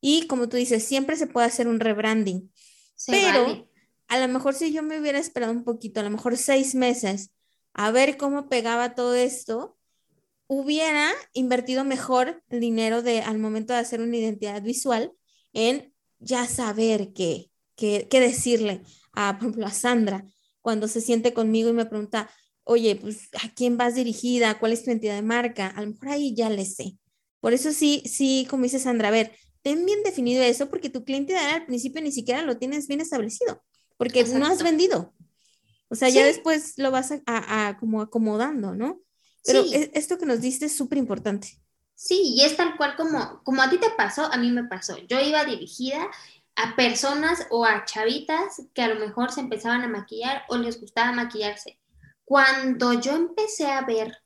y 0.00 0.26
como 0.26 0.48
tú 0.48 0.56
dices, 0.56 0.84
siempre 0.84 1.16
se 1.16 1.26
puede 1.26 1.46
hacer 1.46 1.68
un 1.68 1.78
rebranding. 1.78 2.50
pero 3.06 3.68
a 4.08 4.18
lo 4.18 4.28
mejor 4.28 4.54
si 4.54 4.72
yo 4.72 4.82
me 4.82 4.98
hubiera 4.98 5.18
esperado 5.18 5.52
un 5.52 5.64
poquito, 5.64 6.00
a 6.00 6.02
lo 6.02 6.10
mejor 6.10 6.36
seis 6.38 6.74
meses, 6.74 7.30
a 7.74 7.90
ver 7.90 8.16
cómo 8.16 8.48
pegaba 8.48 8.94
todo 8.94 9.14
esto, 9.14 9.76
hubiera 10.46 11.12
invertido 11.34 11.84
mejor 11.84 12.42
el 12.48 12.60
dinero 12.60 13.02
de, 13.02 13.20
al 13.20 13.38
momento 13.38 13.74
de 13.74 13.80
hacer 13.80 14.00
una 14.00 14.16
identidad 14.16 14.62
visual 14.62 15.12
en 15.52 15.92
ya 16.18 16.46
saber 16.46 17.12
qué, 17.12 17.50
qué, 17.76 18.08
qué 18.10 18.20
decirle 18.20 18.82
a, 19.12 19.38
por 19.38 19.48
ejemplo, 19.48 19.66
a 19.66 19.70
Sandra 19.70 20.24
cuando 20.60 20.88
se 20.88 21.00
siente 21.00 21.32
conmigo 21.32 21.70
y 21.70 21.72
me 21.72 21.86
pregunta, 21.86 22.28
oye, 22.64 22.96
pues, 22.96 23.28
¿a 23.42 23.48
quién 23.54 23.76
vas 23.76 23.94
dirigida? 23.94 24.58
¿Cuál 24.58 24.72
es 24.72 24.82
tu 24.82 24.90
identidad 24.90 25.14
de 25.14 25.22
marca? 25.22 25.68
A 25.68 25.82
lo 25.82 25.90
mejor 25.92 26.08
ahí 26.08 26.34
ya 26.34 26.50
le 26.50 26.64
sé. 26.64 26.98
Por 27.40 27.52
eso 27.52 27.72
sí, 27.72 28.02
sí, 28.06 28.46
como 28.50 28.64
dice 28.64 28.80
Sandra, 28.80 29.08
a 29.08 29.12
ver, 29.12 29.32
ten 29.62 29.86
bien 29.86 30.02
definido 30.02 30.42
eso 30.42 30.68
porque 30.68 30.90
tu 30.90 31.04
cliente 31.04 31.36
al 31.36 31.66
principio 31.66 32.02
ni 32.02 32.10
siquiera 32.10 32.42
lo 32.42 32.58
tienes 32.58 32.88
bien 32.88 33.00
establecido, 33.00 33.62
porque 33.96 34.24
no 34.24 34.46
has 34.46 34.62
vendido. 34.62 35.14
O 35.88 35.94
sea, 35.94 36.08
ya 36.08 36.24
después 36.26 36.74
lo 36.76 36.90
vas 36.90 37.12
a, 37.26 37.76
como 37.78 38.00
acomodando, 38.00 38.74
¿no? 38.74 39.00
Pero 39.44 39.64
esto 39.92 40.18
que 40.18 40.26
nos 40.26 40.40
diste 40.40 40.66
es 40.66 40.76
súper 40.76 40.98
importante. 40.98 41.62
Sí, 41.94 42.34
y 42.36 42.42
es 42.42 42.56
tal 42.56 42.76
cual 42.76 42.96
como, 42.96 43.40
como 43.44 43.62
a 43.62 43.70
ti 43.70 43.78
te 43.78 43.90
pasó, 43.90 44.24
a 44.24 44.36
mí 44.36 44.50
me 44.50 44.64
pasó. 44.64 44.98
Yo 45.06 45.20
iba 45.20 45.44
dirigida 45.44 46.10
a 46.56 46.74
personas 46.74 47.46
o 47.50 47.64
a 47.64 47.84
chavitas 47.84 48.62
que 48.74 48.82
a 48.82 48.88
lo 48.88 48.98
mejor 48.98 49.30
se 49.30 49.40
empezaban 49.40 49.82
a 49.82 49.88
maquillar 49.88 50.44
o 50.48 50.56
les 50.56 50.80
gustaba 50.80 51.12
maquillarse. 51.12 51.78
Cuando 52.24 52.94
yo 52.94 53.12
empecé 53.12 53.66
a 53.70 53.82
ver 53.82 54.18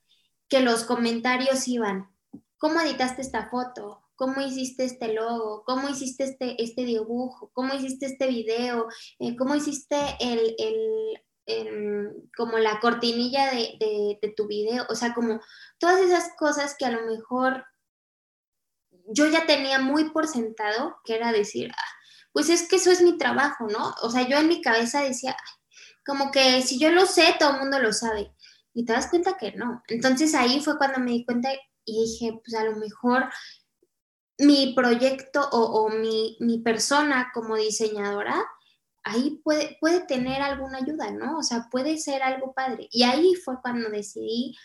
que 0.49 0.61
los 0.61 0.85
comentarios 0.85 1.69
iban, 1.69 2.11
¿cómo 2.59 2.81
editaste 2.81 3.23
esta 3.23 3.51
foto? 3.51 4.01
cómo 4.21 4.43
hiciste 4.43 4.85
este 4.85 5.15
logo, 5.15 5.65
cómo 5.65 5.89
hiciste 5.89 6.25
este, 6.25 6.63
este 6.63 6.85
dibujo, 6.85 7.51
cómo 7.55 7.73
hiciste 7.73 8.05
este 8.05 8.27
video, 8.27 8.87
eh, 9.19 9.35
cómo 9.35 9.55
hiciste 9.55 9.97
el, 10.21 10.55
el, 11.47 12.29
como 12.37 12.59
la 12.59 12.81
cortinilla 12.81 13.51
de, 13.51 14.19
de, 14.21 14.35
tu 14.37 14.47
video, 14.47 14.85
o 14.91 14.95
sea, 14.95 15.15
como 15.15 15.41
todas 15.79 16.01
esas 16.01 16.37
cosas 16.37 16.77
que 16.79 16.85
a 16.85 16.91
lo 16.91 17.07
mejor 17.07 17.65
yo 19.07 19.27
ya 19.27 19.47
tenía 19.47 19.79
muy 19.79 20.11
por 20.11 20.27
sentado, 20.27 20.97
que 21.03 21.15
era 21.15 21.33
decir, 21.33 21.73
ah, 21.75 21.93
pues 22.33 22.49
es 22.49 22.69
que 22.69 22.77
eso 22.77 22.91
es 22.91 23.03
mi 23.03 23.19
trabajo, 23.19 23.67
¿no? 23.69 23.95
O 24.03 24.11
sea, 24.11 24.27
yo 24.29 24.39
en 24.39 24.49
mi 24.49 24.63
cabeza 24.63 25.03
decía, 25.03 25.37
como 26.05 26.31
que 26.31 26.63
si 26.63 26.79
yo 26.79 26.91
lo 26.91 27.07
sé, 27.07 27.35
todo 27.39 27.53
el 27.53 27.61
mundo 27.61 27.79
lo 27.79 27.93
sabe. 27.93 28.33
Y 28.73 28.85
te 28.85 28.93
das 28.93 29.09
cuenta 29.09 29.37
que 29.37 29.53
no. 29.53 29.83
Entonces 29.89 30.35
ahí 30.35 30.61
fue 30.61 30.79
cuando 30.79 31.01
me 31.01 31.13
di 31.13 31.25
cuenta 31.25 31.51
y 31.85 32.05
dije, 32.05 32.41
pues 32.45 32.55
a 32.55 32.65
lo 32.65 32.77
mejor 32.77 33.29
mi 34.39 34.73
proyecto 34.75 35.49
o, 35.53 35.91
mi, 35.91 36.63
persona 36.65 37.31
como 37.35 37.57
diseñadora, 37.57 38.43
ahí 39.03 39.41
puede, 39.45 39.77
puede 39.81 40.01
tener 40.07 40.41
alguna 40.41 40.79
ayuda, 40.79 41.11
¿no? 41.11 41.39
O 41.39 41.43
sea, 41.43 41.69
puede 41.71 41.99
ser 41.99 42.23
algo 42.23 42.55
padre. 42.55 42.89
Y 42.91 43.03
ahí 43.03 43.35
fue 43.35 43.61
cuando 43.61 43.91
decidí 43.91 44.57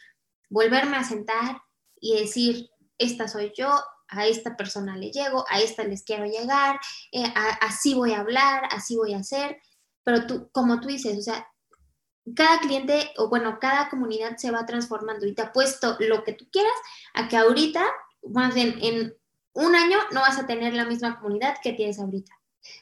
volverme 0.49 0.97
a 0.97 1.03
sentar 1.03 1.61
y 1.99 2.19
decir, 2.19 2.69
esta 2.97 3.27
soy 3.27 3.51
yo, 3.57 3.69
a 4.07 4.27
esta 4.27 4.55
persona 4.55 4.97
le 4.97 5.11
llego, 5.11 5.45
a 5.49 5.59
esta 5.59 5.83
les 5.83 6.03
quiero 6.03 6.25
llegar, 6.25 6.79
eh, 7.11 7.33
así 7.61 7.93
voy 7.93 8.13
a 8.13 8.19
hablar, 8.19 8.63
así 8.71 8.95
voy 8.95 9.13
a 9.13 9.19
hacer. 9.19 9.57
Pero 10.03 10.27
tú, 10.27 10.49
como 10.51 10.79
tú 10.79 10.87
dices, 10.87 11.17
o 11.17 11.21
sea, 11.21 11.47
cada 12.35 12.59
cliente 12.59 13.11
o 13.17 13.29
bueno, 13.29 13.59
cada 13.59 13.89
comunidad 13.89 14.37
se 14.37 14.51
va 14.51 14.65
transformando 14.65 15.25
y 15.25 15.35
te 15.35 15.45
puesto 15.47 15.97
lo 15.99 16.23
que 16.23 16.33
tú 16.33 16.47
quieras 16.51 16.73
a 17.13 17.27
que 17.27 17.37
ahorita, 17.37 17.83
más 18.23 18.53
bien 18.55 18.77
en 18.81 19.15
un 19.53 19.75
año 19.75 19.97
no 20.11 20.21
vas 20.21 20.39
a 20.39 20.47
tener 20.47 20.73
la 20.73 20.85
misma 20.85 21.19
comunidad 21.19 21.55
que 21.61 21.73
tienes 21.73 21.99
ahorita. 21.99 22.33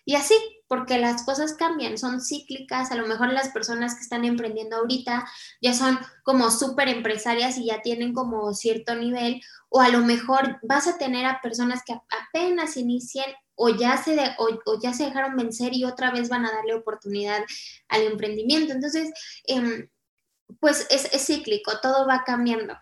Y 0.06 0.16
así, 0.16 0.36
porque 0.68 0.98
las 0.98 1.24
cosas 1.24 1.54
cambian, 1.54 1.98
son 1.98 2.22
cíclicas, 2.22 2.92
a 2.92 2.96
lo 2.96 3.08
mejor 3.08 3.32
las 3.32 3.50
personas 3.50 3.96
que 3.96 4.02
están 4.02 4.26
emprendiendo 4.26 4.78
ahorita 4.78 5.26
ya 5.62 5.74
son 5.74 6.00
como 6.24 6.50
súper 6.52 6.90
empresarias 6.90 7.58
y 7.58 7.68
ya 7.68 7.82
tienen 7.82 8.14
como 8.14 8.54
cierto 8.54 8.96
nivel, 8.96 9.42
o 9.70 9.82
a 9.82 9.90
lo 9.90 10.00
mejor 10.00 10.60
vas 10.64 10.88
a 10.88 10.98
tener 10.98 11.26
a 11.26 11.42
personas 11.42 11.84
que 11.86 11.94
apenas 11.94 12.78
inician 12.78 13.26
o 13.56 13.70
ya 13.70 13.98
se, 13.98 14.18
o, 14.38 14.80
ya 14.82 14.94
se 14.94 15.06
dejaron 15.06 15.36
vencer 15.36 15.74
y 15.74 15.86
otra 15.86 16.12
vez 16.12 16.30
van 16.30 16.46
a 16.46 16.52
darle 16.52 16.74
oportunidad 16.74 17.44
al 17.88 18.04
emprendimiento. 18.04 18.74
Entonces, 18.74 19.12
em, 19.46 19.90
pues 20.60 20.88
es, 20.90 21.10
cíclico, 21.26 21.72
todo 21.82 22.08
va 22.08 22.24
cambiando. 22.26 22.76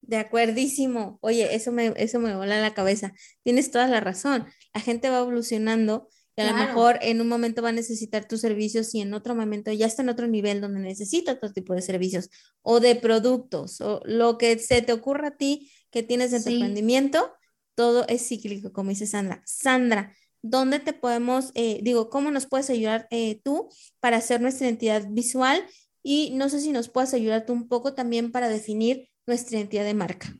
De 0.00 0.16
acuerdísimo. 0.16 1.18
Oye, 1.20 1.54
eso 1.54 1.70
me, 1.70 1.92
eso 1.96 2.18
me 2.18 2.34
la 2.46 2.74
cabeza. 2.74 3.12
Tienes 3.42 3.70
toda 3.70 3.86
la 3.88 4.00
razón. 4.00 4.46
La 4.74 4.80
gente 4.80 5.10
va 5.10 5.20
evolucionando 5.20 6.08
y 6.38 6.42
a 6.42 6.52
lo 6.52 6.56
mejor 6.56 7.00
en 7.02 7.20
un 7.20 7.26
momento 7.26 7.62
va 7.62 7.70
a 7.70 7.72
necesitar 7.72 8.28
tus 8.28 8.40
servicios 8.40 8.94
y 8.94 9.00
en 9.00 9.12
otro 9.12 9.34
momento 9.34 9.72
ya 9.72 9.86
está 9.86 10.02
en 10.02 10.08
otro 10.08 10.28
nivel 10.28 10.60
donde 10.60 10.78
necesita 10.78 11.32
otro 11.32 11.52
tipo 11.52 11.74
de 11.74 11.82
servicios 11.82 12.30
o 12.62 12.78
de 12.78 12.94
productos 12.94 13.80
o 13.80 14.00
lo 14.04 14.38
que 14.38 14.56
se 14.60 14.80
te 14.80 14.92
ocurra 14.92 15.28
a 15.28 15.36
ti 15.36 15.72
que 15.90 16.04
tienes 16.04 16.32
en 16.32 16.44
tu 16.44 16.50
emprendimiento, 16.50 17.32
todo 17.74 18.06
es 18.06 18.28
cíclico, 18.28 18.72
como 18.72 18.90
dice 18.90 19.06
Sandra. 19.06 19.42
Sandra, 19.46 20.14
¿dónde 20.42 20.78
te 20.78 20.92
podemos, 20.92 21.50
eh, 21.54 21.80
digo, 21.82 22.08
cómo 22.08 22.30
nos 22.30 22.46
puedes 22.46 22.70
ayudar 22.70 23.08
eh, 23.10 23.40
tú 23.42 23.68
para 23.98 24.18
hacer 24.18 24.40
nuestra 24.40 24.66
identidad 24.66 25.06
visual? 25.10 25.64
Y 26.04 26.30
no 26.34 26.48
sé 26.48 26.60
si 26.60 26.70
nos 26.70 26.88
puedes 26.88 27.14
ayudar 27.14 27.46
tú 27.46 27.52
un 27.52 27.68
poco 27.68 27.94
también 27.94 28.30
para 28.30 28.48
definir 28.48 29.08
nuestra 29.26 29.58
identidad 29.58 29.84
de 29.84 29.94
marca. 29.94 30.38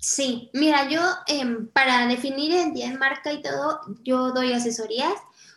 Sí, 0.00 0.50
mira, 0.52 0.88
yo 0.88 1.00
em, 1.26 1.68
para 1.68 2.06
definir 2.06 2.52
identidad 2.52 2.90
de 2.90 2.98
marca 2.98 3.32
y 3.32 3.42
todo, 3.42 3.80
yo 4.04 4.30
doy 4.32 4.52
asesorías. 4.52 5.14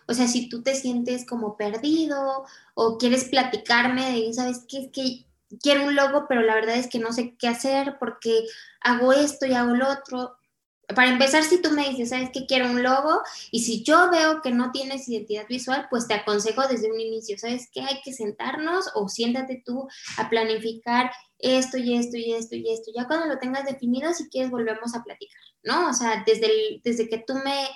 O 0.08 0.14
sea, 0.14 0.28
si 0.28 0.50
tú 0.50 0.64
te 0.64 0.76
sientes 0.76 1.26
como 1.26 1.56
perdido 1.58 2.46
o 2.74 2.98
quieres 2.98 3.26
platicarme 3.26 4.12
de, 4.12 4.34
¿sabes 4.34 4.66
qué? 4.68 4.80
Es 4.80 4.92
que 4.92 5.26
quiero 5.62 5.86
un 5.86 5.96
logo, 5.96 6.26
pero 6.28 6.42
la 6.42 6.56
verdad 6.56 6.76
es 6.76 6.88
que 6.88 7.00
no 7.00 7.14
sé 7.14 7.36
qué 7.38 7.48
hacer 7.48 7.98
porque 8.00 8.46
hago 8.82 9.14
esto 9.14 9.46
y 9.46 9.54
hago 9.54 9.76
lo 9.76 9.90
otro 9.90 10.38
para 10.96 11.10
empezar, 11.10 11.44
si 11.44 11.62
tú 11.62 11.72
me 11.72 11.90
dices, 11.90 12.10
¿sabes 12.10 12.30
que 12.32 12.46
quiero 12.46 12.70
un 12.70 12.84
logo? 12.84 13.22
Y 13.52 13.64
si 13.64 13.84
yo 13.84 14.10
veo 14.10 14.42
que 14.42 14.52
no 14.52 14.72
tienes 14.72 15.08
identidad 15.08 15.48
visual, 15.48 15.88
pues 15.90 16.08
te 16.08 16.14
aconsejo 16.14 16.68
desde 16.68 16.92
un 16.92 17.00
inicio, 17.00 17.38
¿sabes 17.38 17.70
qué? 17.72 17.82
Hay 17.82 18.02
que 18.04 18.14
sentarnos 18.14 18.90
o 18.96 19.08
siéntate 19.08 19.62
tú 19.66 19.88
a 20.18 20.30
planificar 20.30 21.12
esto 21.40 21.78
y 21.78 21.98
esto 21.98 22.18
y 22.18 22.34
esto 22.34 22.56
y 22.56 22.72
esto. 22.72 22.92
Ya 22.96 23.08
cuando 23.08 23.28
lo 23.28 23.40
tengas 23.40 23.66
definido, 23.66 24.14
si 24.14 24.30
quieres, 24.30 24.52
volvemos 24.52 24.96
a 24.96 25.04
platicar, 25.04 25.42
¿no? 25.64 25.90
O 25.90 25.94
sea, 25.94 26.24
desde, 26.26 26.82
desde 26.84 27.10
que 27.10 27.20
tú 27.20 27.34
me, 27.36 27.68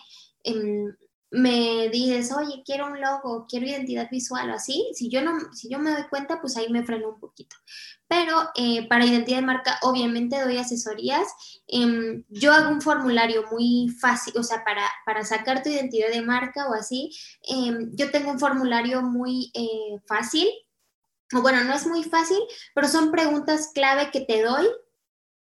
em, 0.43 0.95
me 1.36 1.89
dices, 1.89 2.32
oye, 2.32 2.63
quiero 2.65 2.88
un 2.88 3.00
logo, 3.00 3.45
quiero 3.48 3.65
identidad 3.65 4.10
visual 4.10 4.50
o 4.50 4.54
así, 4.54 4.89
si 4.93 5.10
yo, 5.10 5.21
no, 5.21 5.54
si 5.54 5.69
yo 5.69 5.80
me 5.80 5.91
doy 5.91 6.04
cuenta, 6.10 6.39
pues 6.41 6.58
ahí 6.58 6.69
me 6.69 6.84
freno 6.84 7.10
un 7.10 7.19
poquito. 7.19 7.56
Pero 8.08 8.50
eh, 8.56 8.88
para 8.88 9.06
identidad 9.06 9.39
de 9.39 9.45
marca, 9.45 9.80
obviamente 9.82 10.41
doy 10.41 10.58
asesorías. 10.58 11.28
Em, 11.67 12.24
yo 12.30 12.54
hago 12.54 12.69
un 12.69 12.82
formulario 12.82 13.45
muy 13.52 13.89
fácil, 14.00 14.34
o 14.38 14.43
sea, 14.43 14.63
para, 14.63 14.84
para 15.06 15.24
sacar 15.26 15.63
tu 15.63 15.69
identidad 15.69 16.10
de 16.10 16.21
marca 16.21 16.69
o 16.69 16.74
así, 16.74 17.12
em, 17.50 17.91
yo 17.95 18.12
tengo 18.12 18.32
un 18.32 18.39
formulario 18.39 19.02
muy 19.02 19.52
eh, 19.54 20.00
fácil, 20.08 20.48
bueno, 21.32 21.63
no 21.63 21.74
es 21.74 21.88
muy 21.88 22.04
fácil, 22.04 22.38
pero 22.74 22.88
son 22.88 23.12
preguntas 23.12 23.71
clave 23.74 24.12
que 24.12 24.21
te 24.21 24.43
doy 24.43 24.67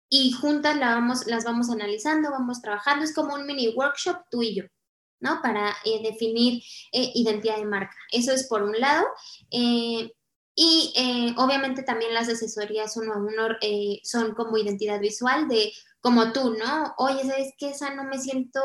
y 0.09 0.31
juntas 0.31 0.79
vamos, 0.79 1.25
las 1.27 1.43
vamos 1.43 1.69
analizando, 1.69 2.31
vamos 2.31 2.61
trabajando. 2.61 3.03
Es 3.03 3.13
como 3.13 3.35
un 3.35 3.45
mini 3.45 3.69
workshop 3.69 4.17
tú 4.29 4.41
y 4.41 4.55
yo. 4.55 4.63
¿No? 5.19 5.41
Para 5.41 5.75
eh, 5.85 6.01
definir 6.03 6.61
eh, 6.91 7.11
identidad 7.15 7.57
de 7.57 7.65
marca. 7.65 7.95
Eso 8.11 8.31
es 8.31 8.47
por 8.47 8.63
un 8.63 8.79
lado. 8.79 9.05
Eh, 9.51 10.11
y 10.57 10.93
obviamente 11.35 11.83
también 11.83 12.13
las 12.13 12.29
asesorías 12.29 12.95
uno 12.95 13.11
a 13.11 13.17
uno 13.17 13.57
son 14.03 14.33
como 14.35 14.57
identidad 14.57 15.01
visual 15.01 15.49
de 15.49 15.73
como 15.99 16.31
tú, 16.31 16.55
¿no? 16.57 16.93
Oye, 16.97 17.23
¿sabes 17.27 17.51
qué? 17.57 17.71
Esa 17.71 17.93
no 17.93 18.05
me 18.05 18.19
siento 18.19 18.61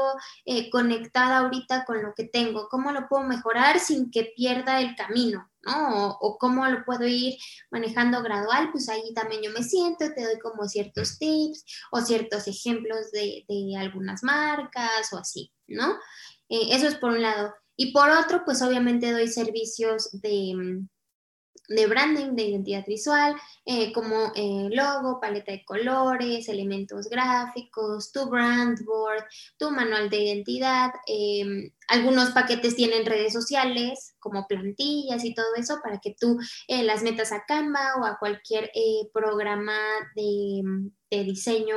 conectada 0.70 1.38
ahorita 1.38 1.84
con 1.86 2.00
lo 2.00 2.14
que 2.14 2.28
tengo. 2.28 2.68
¿Cómo 2.68 2.92
lo 2.92 3.08
puedo 3.08 3.24
mejorar 3.24 3.80
sin 3.80 4.12
que 4.12 4.32
pierda 4.36 4.80
el 4.80 4.94
camino? 4.94 5.50
¿no? 5.62 6.16
O, 6.20 6.38
cómo 6.38 6.66
lo 6.66 6.84
puedo 6.84 7.06
ir 7.06 7.36
manejando 7.70 8.22
gradual, 8.22 8.70
pues 8.72 8.88
ahí 8.88 9.12
también 9.14 9.42
yo 9.42 9.50
me 9.50 9.62
siento, 9.62 10.06
te 10.14 10.24
doy 10.24 10.38
como 10.38 10.66
ciertos 10.66 11.18
tips 11.18 11.64
o 11.90 12.00
ciertos 12.00 12.46
ejemplos 12.48 13.10
de, 13.12 13.44
de 13.48 13.76
algunas 13.76 14.22
marcas 14.22 15.12
o 15.12 15.18
así, 15.18 15.52
¿no? 15.66 15.98
Eh, 16.50 16.68
eso 16.72 16.88
es 16.88 16.96
por 16.96 17.12
un 17.12 17.22
lado. 17.22 17.54
Y 17.76 17.92
por 17.92 18.10
otro, 18.10 18.42
pues 18.44 18.60
obviamente 18.62 19.12
doy 19.12 19.28
servicios 19.28 20.10
de, 20.20 20.52
mm, 20.54 20.88
de 21.70 21.86
branding, 21.86 22.34
de 22.34 22.42
identidad 22.42 22.84
visual, 22.86 23.34
eh, 23.64 23.92
como 23.92 24.32
eh, 24.34 24.68
logo, 24.70 25.20
paleta 25.20 25.52
de 25.52 25.64
colores, 25.64 26.48
elementos 26.48 27.08
gráficos, 27.08 28.12
tu 28.12 28.28
brand 28.28 28.84
board, 28.84 29.24
tu 29.56 29.70
manual 29.70 30.10
de 30.10 30.18
identidad. 30.18 30.90
Em, 31.06 31.70
algunos 31.90 32.30
paquetes 32.30 32.76
tienen 32.76 33.04
redes 33.04 33.32
sociales, 33.32 34.14
como 34.18 34.46
plantillas 34.46 35.24
y 35.24 35.34
todo 35.34 35.54
eso, 35.56 35.78
para 35.82 35.98
que 35.98 36.14
tú 36.18 36.38
las 36.68 37.02
metas 37.02 37.32
a 37.32 37.44
Canva 37.46 37.96
o 38.00 38.06
a 38.06 38.18
cualquier 38.18 38.70
programa 39.12 39.76
de 40.14 40.62
diseño 41.24 41.76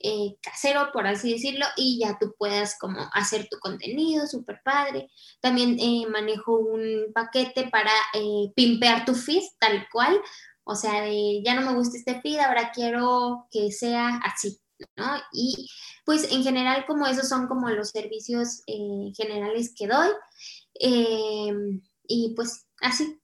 eh, 0.00 0.36
casero, 0.42 0.90
por 0.92 1.06
así 1.06 1.32
decirlo, 1.32 1.64
y 1.76 2.00
ya 2.00 2.18
tú 2.18 2.34
puedas 2.38 2.76
como 2.78 2.98
hacer 3.12 3.48
tu 3.48 3.58
contenido, 3.58 4.26
súper 4.26 4.60
padre. 4.64 5.08
También 5.40 5.78
eh, 5.78 6.06
manejo 6.08 6.58
un 6.58 7.12
paquete 7.14 7.68
para 7.68 7.92
eh, 8.14 8.52
pimpear 8.54 9.04
tu 9.04 9.14
feed 9.14 9.42
tal 9.58 9.86
cual, 9.92 10.20
o 10.64 10.74
sea, 10.74 11.04
ya 11.44 11.54
no 11.54 11.62
me 11.62 11.74
gusta 11.76 11.98
este 11.98 12.20
feed, 12.20 12.38
ahora 12.38 12.72
quiero 12.74 13.46
que 13.50 13.70
sea 13.70 14.20
así, 14.24 14.58
¿no? 14.96 15.16
Y 15.32 15.68
pues 16.04 16.32
en 16.32 16.42
general 16.42 16.84
como 16.86 17.06
esos 17.06 17.28
son 17.28 17.46
como 17.48 17.68
los 17.70 17.90
servicios 17.90 18.62
generales 19.16 19.74
que 19.76 19.86
doy. 19.86 20.10
y 22.06 22.34
pues 22.34 22.66
así, 22.80 23.20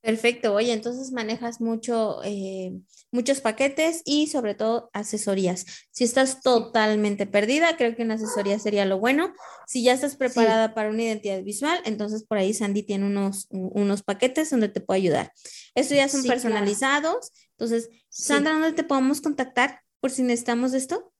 Perfecto, 0.00 0.54
oye, 0.54 0.72
entonces 0.72 1.10
manejas 1.10 1.60
mucho, 1.60 2.20
eh, 2.22 2.72
muchos 3.10 3.40
paquetes 3.40 4.02
y 4.04 4.28
sobre 4.28 4.54
todo 4.54 4.90
asesorías. 4.92 5.66
Si 5.90 6.04
estás 6.04 6.40
totalmente 6.40 7.26
perdida, 7.26 7.76
creo 7.76 7.96
que 7.96 8.04
una 8.04 8.14
asesoría 8.14 8.60
sería 8.60 8.84
lo 8.84 9.00
bueno. 9.00 9.34
Si 9.66 9.82
ya 9.82 9.92
estás 9.92 10.14
preparada 10.14 10.72
para 10.72 10.90
una 10.90 11.02
identidad 11.02 11.42
visual, 11.42 11.80
entonces 11.84 12.22
por 12.22 12.38
ahí 12.38 12.54
Sandy 12.54 12.84
tiene 12.84 13.06
unos, 13.06 13.48
unos 13.50 14.04
paquetes 14.04 14.50
donde 14.50 14.68
te 14.68 14.80
puede 14.80 15.00
ayudar. 15.00 15.32
Estos 15.74 15.96
ya 15.96 16.08
son 16.08 16.22
personalizados. 16.22 17.32
Entonces, 17.58 17.90
Sandra, 18.08 18.52
¿dónde 18.52 18.72
te 18.74 18.84
podemos 18.84 19.20
contactar 19.20 19.82
por 20.00 20.10
si 20.10 20.22
necesitamos 20.22 20.74
esto? 20.74 21.12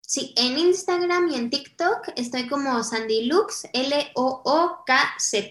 Sí, 0.00 0.34
en 0.36 0.58
Instagram 0.58 1.30
y 1.30 1.36
en 1.36 1.50
TikTok 1.50 2.12
estoy 2.16 2.46
como 2.48 2.82
Sandy 2.84 3.24
Lux, 3.24 3.66
L-O-O-K-Z. 3.72 5.50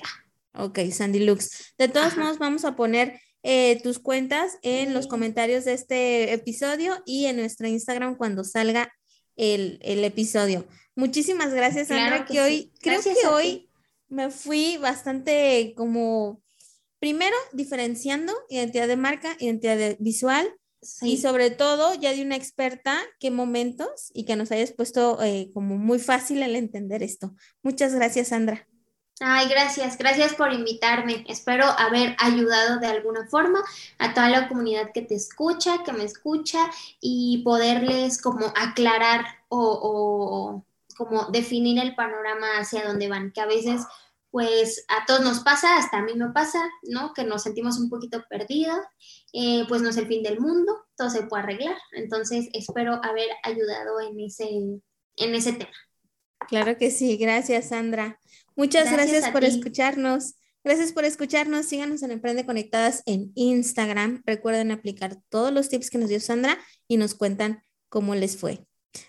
Ok, 0.56 0.80
Sandy 0.92 1.26
Lux. 1.26 1.74
De 1.78 1.88
todos 1.88 2.18
modos, 2.18 2.38
vamos 2.38 2.64
a 2.64 2.76
poner 2.76 3.20
eh, 3.42 3.82
tus 3.82 4.00
cuentas 4.00 4.60
en 4.62 4.94
los 4.94 5.08
comentarios 5.08 5.66
de 5.66 5.74
este 5.74 6.32
episodio 6.32 7.02
y 7.06 7.26
en 7.26 7.38
nuestro 7.38 7.68
Instagram 7.68 8.16
cuando 8.16 8.44
salga 8.44 8.94
el, 9.36 9.80
episodio. 9.82 10.66
Muchísimas 10.96 11.54
gracias, 11.54 11.88
Sandra, 11.88 12.26
que, 12.26 12.40
hoy, 12.40 12.72
creo 12.80 13.02
que 13.02 13.28
hoy 13.28 13.70
me 14.08 14.30
fui 14.30 14.78
bastante 14.78 15.74
como, 15.76 16.42
primero, 17.00 17.36
diferenciando 17.52 18.32
identidad 18.50 18.88
de 18.88 18.98
marca, 18.98 19.36
identidad 19.40 19.98
visual, 20.00 20.48
Y 21.02 21.18
sobre 21.18 21.50
todo, 21.50 21.94
ya 21.96 22.14
de 22.14 22.24
una 22.24 22.36
experta, 22.36 23.00
qué 23.20 23.32
momentos 23.32 24.12
y 24.14 24.26
que 24.26 24.36
nos 24.36 24.52
hayas 24.52 24.72
puesto 24.72 25.22
eh, 25.22 25.50
como 25.54 25.78
muy 25.78 26.00
fácil 26.00 26.44
el 26.44 26.56
entender 26.56 27.04
esto. 27.04 27.34
Muchas 27.62 27.94
gracias, 27.94 28.30
Sandra. 28.30 28.68
Ay, 29.20 29.48
gracias, 29.48 29.98
gracias 29.98 30.34
por 30.34 30.52
invitarme. 30.52 31.24
Espero 31.28 31.66
haber 31.66 32.16
ayudado 32.20 32.80
de 32.80 32.88
alguna 32.88 33.28
forma 33.28 33.62
a 34.00 34.14
toda 34.14 34.30
la 34.30 34.50
comunidad 34.50 34.92
que 34.92 35.04
te 35.04 35.16
escucha, 35.16 35.84
que 35.86 35.94
me 35.94 36.04
escucha 36.04 36.70
y 37.00 37.44
poderles 37.44 38.22
como 38.22 38.48
aclarar 38.56 39.26
o, 39.50 40.64
como 40.98 41.26
definir 41.26 41.80
el 41.80 41.96
panorama 41.96 42.58
hacia 42.58 42.86
dónde 42.86 43.08
van, 43.08 43.32
que 43.32 43.42
a 43.42 43.46
veces 43.46 43.82
pues 44.34 44.84
a 44.88 45.06
todos 45.06 45.22
nos 45.22 45.42
pasa, 45.42 45.78
hasta 45.78 46.00
a 46.00 46.02
mí 46.02 46.16
me 46.16 46.32
pasa, 46.32 46.58
¿no? 46.82 47.14
Que 47.14 47.24
nos 47.24 47.44
sentimos 47.44 47.78
un 47.78 47.88
poquito 47.88 48.26
perdidos, 48.28 48.80
eh, 49.32 49.64
pues 49.70 49.84
no 49.84 49.90
es 49.90 49.98
el 49.98 50.08
fin 50.08 50.24
del 50.24 50.40
mundo, 50.40 50.76
todo 50.98 51.12
se 51.12 51.22
puede 51.28 51.44
arreglar. 51.44 51.78
Entonces 51.92 52.50
espero 52.54 53.00
haber 53.04 53.28
ayudado 53.44 54.02
en 54.02 54.20
ese, 54.20 54.50
en 55.18 55.36
ese 55.36 55.54
tema. 55.54 55.72
Claro 56.48 56.80
que 56.80 56.90
sí, 56.90 57.16
gracias 57.18 57.70
Sandra. 57.70 58.20
Muchas 58.56 58.92
gracias, 58.92 59.30
por 59.30 59.44
escucharnos. 59.44 60.34
Gracias 60.64 60.94
por 60.94 61.06
escucharnos. 61.06 61.68
Síganos 61.68 62.02
en 62.02 62.10
Emprende 62.10 62.44
Conectadas 62.44 63.04
en 63.06 63.32
Instagram. 63.36 64.24
Recuerden 64.26 64.72
aplicar 64.72 65.16
todos 65.30 65.54
los 65.54 65.70
tips 65.70 65.92
que 65.92 66.00
nos 66.00 66.10
dio 66.10 66.20
Sandra 66.20 66.58
y 66.88 66.98
nos 66.98 67.14
cuentan 67.14 67.64
cómo 67.88 68.16
les 68.16 68.36
fue. 68.36 68.66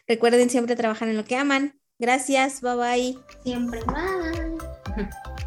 Recuerden 0.07 0.51
siempre 0.51 0.77
trabajar 0.77 1.09
en 1.09 1.17
lo 1.17 1.25
que 1.25 1.37
aman. 1.37 1.81
Gracias, 1.99 2.61
bye 2.61 2.75
bye. 2.75 3.19
Siempre 3.43 3.81
bye. 3.87 4.24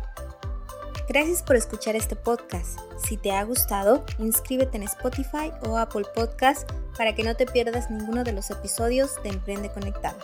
Gracias 1.09 1.41
por 1.41 1.55
escuchar 1.55 1.95
este 1.95 2.15
podcast. 2.15 2.79
Si 2.97 3.15
te 3.15 3.31
ha 3.31 3.43
gustado, 3.43 4.03
inscríbete 4.19 4.77
en 4.77 4.83
Spotify 4.83 5.51
o 5.65 5.77
Apple 5.77 6.05
Podcast 6.13 6.69
para 6.97 7.15
que 7.15 7.23
no 7.23 7.35
te 7.35 7.45
pierdas 7.45 7.89
ninguno 7.89 8.23
de 8.23 8.33
los 8.33 8.49
episodios 8.51 9.11
de 9.23 9.29
Emprende 9.29 9.71
Conectada. 9.71 10.17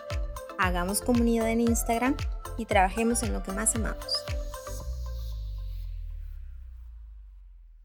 Hagamos 0.58 1.02
comunidad 1.02 1.50
en 1.50 1.62
Instagram 1.62 2.18
y 2.58 2.66
trabajemos 2.66 3.24
en 3.24 3.34
lo 3.34 3.42
que 3.44 3.54
más 3.54 3.76
amamos. 3.76 4.26